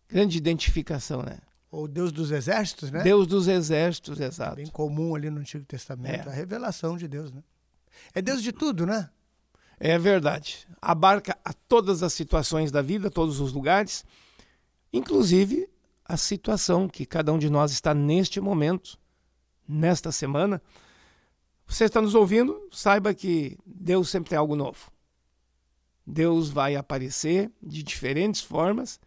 grande 0.07 0.37
identificação, 0.37 1.23
né? 1.23 1.39
O 1.71 1.87
Deus 1.87 2.11
dos 2.11 2.29
exércitos, 2.29 2.91
né? 2.91 3.01
Deus 3.01 3.25
dos 3.25 3.47
exércitos, 3.47 4.19
exato. 4.19 4.57
Bem 4.57 4.67
comum 4.67 5.15
ali 5.15 5.27
no 5.31 5.39
Antigo 5.39 5.65
Testamento, 5.65 6.29
é. 6.29 6.31
a 6.31 6.35
revelação 6.35 6.95
de 6.95 7.07
Deus, 7.07 7.31
né? 7.31 7.43
É 8.13 8.21
Deus 8.21 8.43
de 8.43 8.51
tudo, 8.51 8.85
né? 8.85 9.09
É 9.79 9.97
verdade. 9.97 10.67
Abarca 10.79 11.35
a 11.43 11.53
todas 11.53 12.03
as 12.03 12.13
situações 12.13 12.71
da 12.71 12.83
vida, 12.83 13.09
todos 13.09 13.39
os 13.39 13.53
lugares, 13.53 14.05
inclusive 14.93 15.67
a 16.05 16.15
situação 16.15 16.87
que 16.87 17.07
cada 17.07 17.33
um 17.33 17.39
de 17.39 17.49
nós 17.49 17.71
está 17.71 17.93
neste 17.93 18.39
momento, 18.39 18.99
nesta 19.67 20.11
semana. 20.11 20.61
Você 21.67 21.83
está 21.83 22.01
nos 22.01 22.15
ouvindo, 22.15 22.67
saiba 22.71 23.13
que 23.13 23.57
Deus 23.65 24.09
sempre 24.09 24.29
tem 24.29 24.37
algo 24.37 24.55
novo. 24.55 24.89
Deus 26.05 26.49
vai 26.49 26.75
aparecer 26.75 27.51
de 27.61 27.83
diferentes 27.83 28.41
formas 28.41 28.99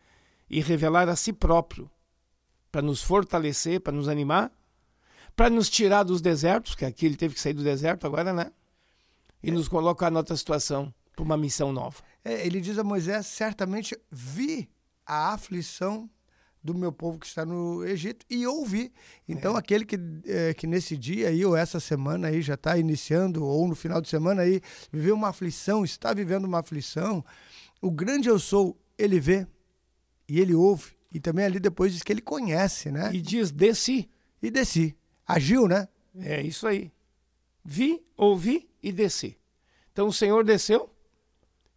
e 0.49 0.61
revelar 0.61 1.09
a 1.09 1.16
si 1.16 1.33
próprio 1.33 1.90
para 2.70 2.83
nos 2.83 3.03
fortalecer, 3.03 3.81
para 3.81 3.94
nos 3.94 4.09
animar, 4.09 4.53
para 5.35 5.49
nos 5.49 5.70
tirar 5.70 6.03
dos 6.03 6.20
desertos, 6.20 6.75
que 6.75 6.85
aqui 6.85 7.07
ele 7.07 7.16
teve 7.16 7.35
que 7.35 7.40
sair 7.40 7.55
do 7.55 7.64
deserto 7.64 8.07
agora, 8.07 8.33
né? 8.33 8.53
E 9.42 9.49
é. 9.49 9.53
nos 9.53 9.66
colocar 9.66 10.11
noutra 10.11 10.37
situação 10.37 10.92
para 11.16 11.25
uma 11.25 11.37
missão 11.37 11.73
nova. 11.73 12.03
É, 12.23 12.46
ele 12.46 12.61
diz 12.61 12.79
a 12.79 12.85
Moisés: 12.85 13.27
certamente 13.27 13.99
vi 14.11 14.68
a 15.07 15.33
aflição 15.33 16.09
do 16.62 16.75
meu 16.75 16.92
povo 16.92 17.18
que 17.18 17.27
está 17.27 17.44
no 17.44 17.85
Egito 17.85 18.25
e 18.29 18.46
ouvir. 18.46 18.92
Então, 19.29 19.57
é. 19.57 19.59
aquele 19.59 19.85
que, 19.85 19.99
é, 20.27 20.55
que 20.55 20.66
nesse 20.66 20.96
dia 20.96 21.29
aí, 21.29 21.44
ou 21.44 21.57
essa 21.57 21.81
semana 21.81 22.29
aí, 22.29 22.42
já 22.42 22.55
está 22.55 22.77
iniciando, 22.77 23.44
ou 23.44 23.66
no 23.66 23.75
final 23.75 24.01
de 24.01 24.09
semana 24.09 24.42
aí, 24.42 24.61
viveu 24.92 25.14
uma 25.14 25.29
aflição, 25.29 25.85
está 25.85 26.12
vivendo 26.12 26.44
uma 26.44 26.61
aflição, 26.61 27.25
o 27.81 27.90
grande 27.90 28.29
eu 28.29 28.38
sou, 28.38 28.79
ele 28.99 29.18
vê 29.18 29.46
e 30.29 30.38
ele 30.38 30.55
ouve. 30.55 30.92
E 31.12 31.18
também 31.18 31.44
ali 31.44 31.59
depois 31.59 31.92
diz 31.92 32.03
que 32.03 32.12
ele 32.12 32.20
conhece, 32.20 32.90
né? 32.90 33.11
E 33.12 33.20
diz 33.20 33.51
desci. 33.51 34.09
E 34.40 34.51
desci. 34.51 34.96
Agiu, 35.27 35.66
né? 35.66 35.88
É 36.16 36.40
isso 36.40 36.66
aí. 36.66 36.92
Vi, 37.64 38.03
ouvi 38.16 38.68
e 38.83 38.92
desci. 38.92 39.37
Então 39.92 40.07
o 40.07 40.12
Senhor 40.12 40.44
desceu, 40.44 40.88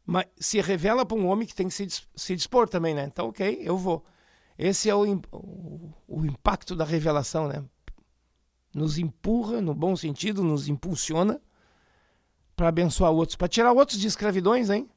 mas 0.06 0.26
se 0.38 0.62
revela 0.62 1.06
para 1.06 1.18
um 1.18 1.28
homem 1.28 1.48
que 1.48 1.56
tem 1.56 1.68
que 1.68 1.74
se, 1.74 1.88
se 2.16 2.36
dispor 2.36 2.68
também, 2.68 2.94
né? 2.94 3.06
Então, 3.06 3.30
ok, 3.30 3.60
eu 3.62 3.78
vou. 3.78 4.06
Esse 4.58 4.90
é 4.90 4.96
o, 4.96 5.22
o, 5.32 5.94
o 6.08 6.26
impacto 6.26 6.76
da 6.76 6.86
revelação, 6.86 7.48
né? 7.48 7.64
Nos 8.74 8.98
empurra, 8.98 9.62
no 9.62 9.74
bom 9.74 9.96
sentido, 9.96 10.44
nos 10.44 10.68
impulsiona 10.68 11.40
para 12.56 12.68
abençoar 12.68 13.12
outros, 13.12 13.36
para 13.36 13.48
tirar 13.48 13.72
outros 13.72 14.00
de 14.00 14.08
escravidões, 14.08 14.70
hein? 14.70 14.90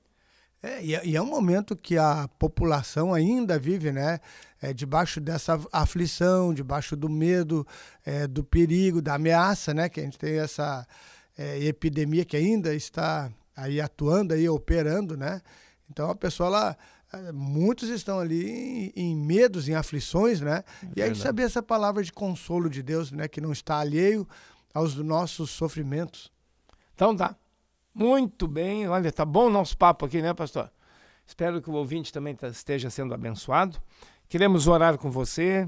É, 0.62 0.82
e, 0.82 0.94
é, 0.94 1.06
e, 1.06 1.16
é 1.16 1.22
um 1.22 1.26
momento 1.26 1.76
que 1.76 1.98
a 1.98 2.28
população 2.38 3.12
ainda 3.12 3.58
vive, 3.58 3.92
né? 3.92 4.20
É, 4.60 4.72
debaixo 4.72 5.20
dessa 5.20 5.60
aflição, 5.70 6.52
debaixo 6.52 6.96
do 6.96 7.08
medo, 7.08 7.66
é, 8.04 8.26
do 8.26 8.42
perigo, 8.42 9.02
da 9.02 9.14
ameaça, 9.14 9.74
né? 9.74 9.88
Que 9.88 10.00
a 10.00 10.02
gente 10.02 10.18
tem 10.18 10.38
essa 10.38 10.86
é, 11.36 11.62
epidemia 11.64 12.24
que 12.24 12.36
ainda 12.36 12.74
está 12.74 13.30
aí 13.54 13.80
atuando, 13.80 14.34
aí 14.34 14.48
operando, 14.48 15.16
né? 15.16 15.40
Então 15.90 16.10
a 16.10 16.14
pessoa 16.14 16.48
ela 16.48 16.76
muitos 17.32 17.88
estão 17.88 18.18
ali 18.18 18.50
em, 18.50 18.92
em 18.94 19.16
medos, 19.16 19.68
em 19.68 19.74
aflições, 19.74 20.40
né? 20.40 20.64
É 20.82 20.88
e 20.96 21.02
aí 21.02 21.14
saber 21.14 21.44
essa 21.44 21.62
palavra 21.62 22.02
de 22.02 22.12
consolo 22.12 22.68
de 22.68 22.82
Deus, 22.82 23.10
né? 23.12 23.28
Que 23.28 23.40
não 23.40 23.52
está 23.52 23.78
alheio 23.78 24.26
aos 24.74 24.96
nossos 24.96 25.50
sofrimentos. 25.50 26.30
Então 26.94 27.16
tá. 27.16 27.36
Muito 27.94 28.46
bem. 28.46 28.86
Olha, 28.88 29.10
tá 29.10 29.24
bom 29.24 29.46
o 29.46 29.50
nosso 29.50 29.76
papo 29.78 30.04
aqui, 30.04 30.20
né, 30.20 30.34
pastor? 30.34 30.70
Espero 31.26 31.62
que 31.62 31.70
o 31.70 31.72
ouvinte 31.72 32.12
também 32.12 32.34
tá, 32.34 32.48
esteja 32.48 32.90
sendo 32.90 33.14
abençoado. 33.14 33.80
Queremos 34.28 34.66
orar 34.66 34.98
com 34.98 35.10
você, 35.10 35.66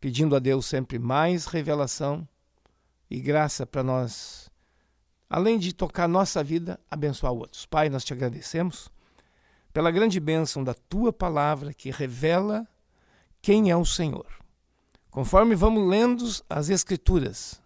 pedindo 0.00 0.34
a 0.34 0.40
Deus 0.40 0.66
sempre 0.66 0.98
mais 0.98 1.46
revelação 1.46 2.26
e 3.08 3.20
graça 3.20 3.64
para 3.64 3.84
nós, 3.84 4.50
além 5.30 5.56
de 5.56 5.72
tocar 5.72 6.08
nossa 6.08 6.42
vida, 6.42 6.80
abençoar 6.90 7.32
outros. 7.32 7.64
Pai, 7.64 7.88
nós 7.88 8.04
te 8.04 8.12
agradecemos 8.12 8.90
pela 9.76 9.90
grande 9.90 10.18
bênção 10.18 10.64
da 10.64 10.72
tua 10.72 11.12
palavra 11.12 11.74
que 11.74 11.90
revela 11.90 12.66
quem 13.42 13.70
é 13.70 13.76
o 13.76 13.84
Senhor. 13.84 14.24
Conforme 15.10 15.54
vamos 15.54 15.86
lendo 15.86 16.24
as 16.48 16.70
Escrituras, 16.70 17.60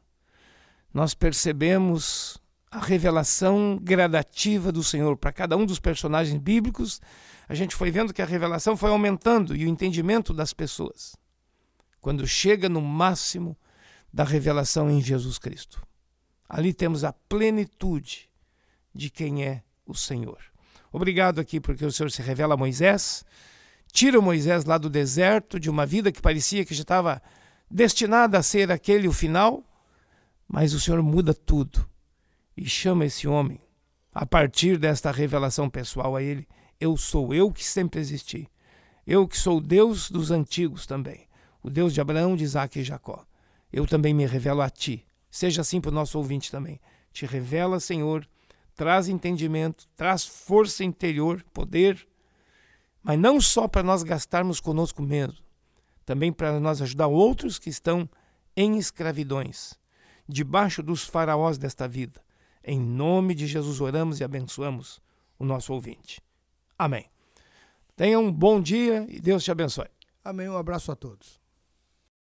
nós 0.93 1.15
percebemos 1.15 2.37
a 2.69 2.81
revelação 2.81 3.79
gradativa 3.81 4.73
do 4.73 4.83
Senhor 4.83 5.17
para 5.17 5.33
cada 5.33 5.57
um 5.57 5.65
dos 5.65 5.79
personagens 5.79 6.37
bíblicos. 6.37 7.01
A 7.49 7.55
gente 7.55 7.77
foi 7.77 7.93
vendo 7.93 8.13
que 8.13 8.23
a 8.23 8.27
revelação 8.27 8.77
foi 8.77 8.91
aumentando 8.91 9.55
e 9.55 9.65
o 9.65 9.69
entendimento 9.69 10.35
das 10.35 10.53
pessoas. 10.53 11.15
Quando 12.01 12.27
chega 12.27 12.69
no 12.69 12.83
máximo 12.83 13.57
da 14.13 14.25
revelação 14.25 14.91
em 14.91 15.01
Jesus 15.01 15.39
Cristo. 15.39 15.81
Ali 16.49 16.75
temos 16.75 17.05
a 17.05 17.13
plenitude 17.13 18.29
de 18.93 19.09
quem 19.11 19.45
é 19.45 19.63
o 19.87 19.95
Senhor. 19.95 20.50
Obrigado 20.93 21.41
aqui 21.41 21.61
porque 21.61 21.85
o 21.85 21.93
Senhor 21.93 22.11
se 22.11 22.23
revela 22.23 22.55
a 22.55 22.57
Moisés, 22.57 23.25
tira 23.93 24.21
Moisés 24.21 24.65
lá 24.65 24.77
do 24.77 24.91
deserto, 24.91 25.59
de 25.61 25.71
uma 25.71 25.87
vida 25.87 26.11
que 26.11 26.21
parecia 26.21 26.65
que 26.65 26.75
já 26.75 26.83
estava 26.83 27.23
destinada 27.71 28.39
a 28.39 28.43
ser 28.43 28.73
aquele 28.73 29.07
o 29.07 29.13
final, 29.13 29.65
mas 30.49 30.75
o 30.75 30.81
Senhor 30.81 31.01
muda 31.03 31.33
tudo 31.33 31.89
e 32.57 32.69
chama 32.69 33.07
esse 33.07 33.29
homem, 33.29 33.61
a 34.13 34.27
partir 34.27 34.77
desta 34.77 35.13
revelação 35.13 35.71
pessoal 35.71 36.17
a 36.17 36.23
ele: 36.23 36.47
Eu 36.81 36.97
sou 36.97 37.33
eu 37.33 37.53
que 37.53 37.65
sempre 37.65 38.01
existi. 38.01 38.49
Eu 39.07 39.27
que 39.27 39.37
sou 39.37 39.59
o 39.59 39.61
Deus 39.61 40.11
dos 40.11 40.31
antigos 40.31 40.87
também, 40.87 41.27
o 41.63 41.71
Deus 41.71 41.95
de 41.95 42.01
Abraão, 42.01 42.37
de 42.37 42.45
Isaac 42.45 42.79
e 42.79 42.85
Jacó. 42.85 43.25
Eu 43.73 43.87
também 43.87 44.13
me 44.13 44.27
revelo 44.27 44.61
a 44.61 44.69
ti. 44.69 45.07
Seja 45.31 45.63
assim 45.63 45.81
para 45.81 45.91
o 45.91 45.95
nosso 45.95 46.19
ouvinte 46.19 46.51
também. 46.51 46.81
Te 47.13 47.25
revela, 47.25 47.79
Senhor, 47.79 48.27
traz 48.81 49.11
entendimento, 49.11 49.87
traz 49.95 50.25
força 50.25 50.83
interior, 50.83 51.45
poder, 51.53 52.09
mas 53.03 53.19
não 53.19 53.39
só 53.39 53.69
para 53.69 53.83
nós 53.83 54.03
gastarmos 54.03 54.59
conosco 54.59 55.03
mesmo, 55.03 55.37
também 56.07 56.33
para 56.33 56.59
nós 56.59 56.81
ajudar 56.81 57.07
outros 57.07 57.59
que 57.59 57.69
estão 57.69 58.09
em 58.57 58.79
escravidões, 58.79 59.75
debaixo 60.27 60.83
dos 60.83 61.05
faraós 61.05 61.59
desta 61.59 61.87
vida. 61.87 62.23
Em 62.65 62.81
nome 62.81 63.35
de 63.35 63.47
Jesus 63.47 63.83
oramos 63.83 64.19
e 64.19 64.25
abençoamos 64.25 64.99
o 65.39 65.45
nosso 65.45 65.75
ouvinte. 65.75 66.23
Amém. 66.79 67.05
Tenha 67.95 68.19
um 68.19 68.33
bom 68.33 68.63
dia 68.63 69.05
e 69.11 69.21
Deus 69.21 69.45
te 69.45 69.51
abençoe. 69.51 69.91
Amém. 70.25 70.49
Um 70.49 70.57
abraço 70.57 70.91
a 70.91 70.97
todos. 70.97 71.40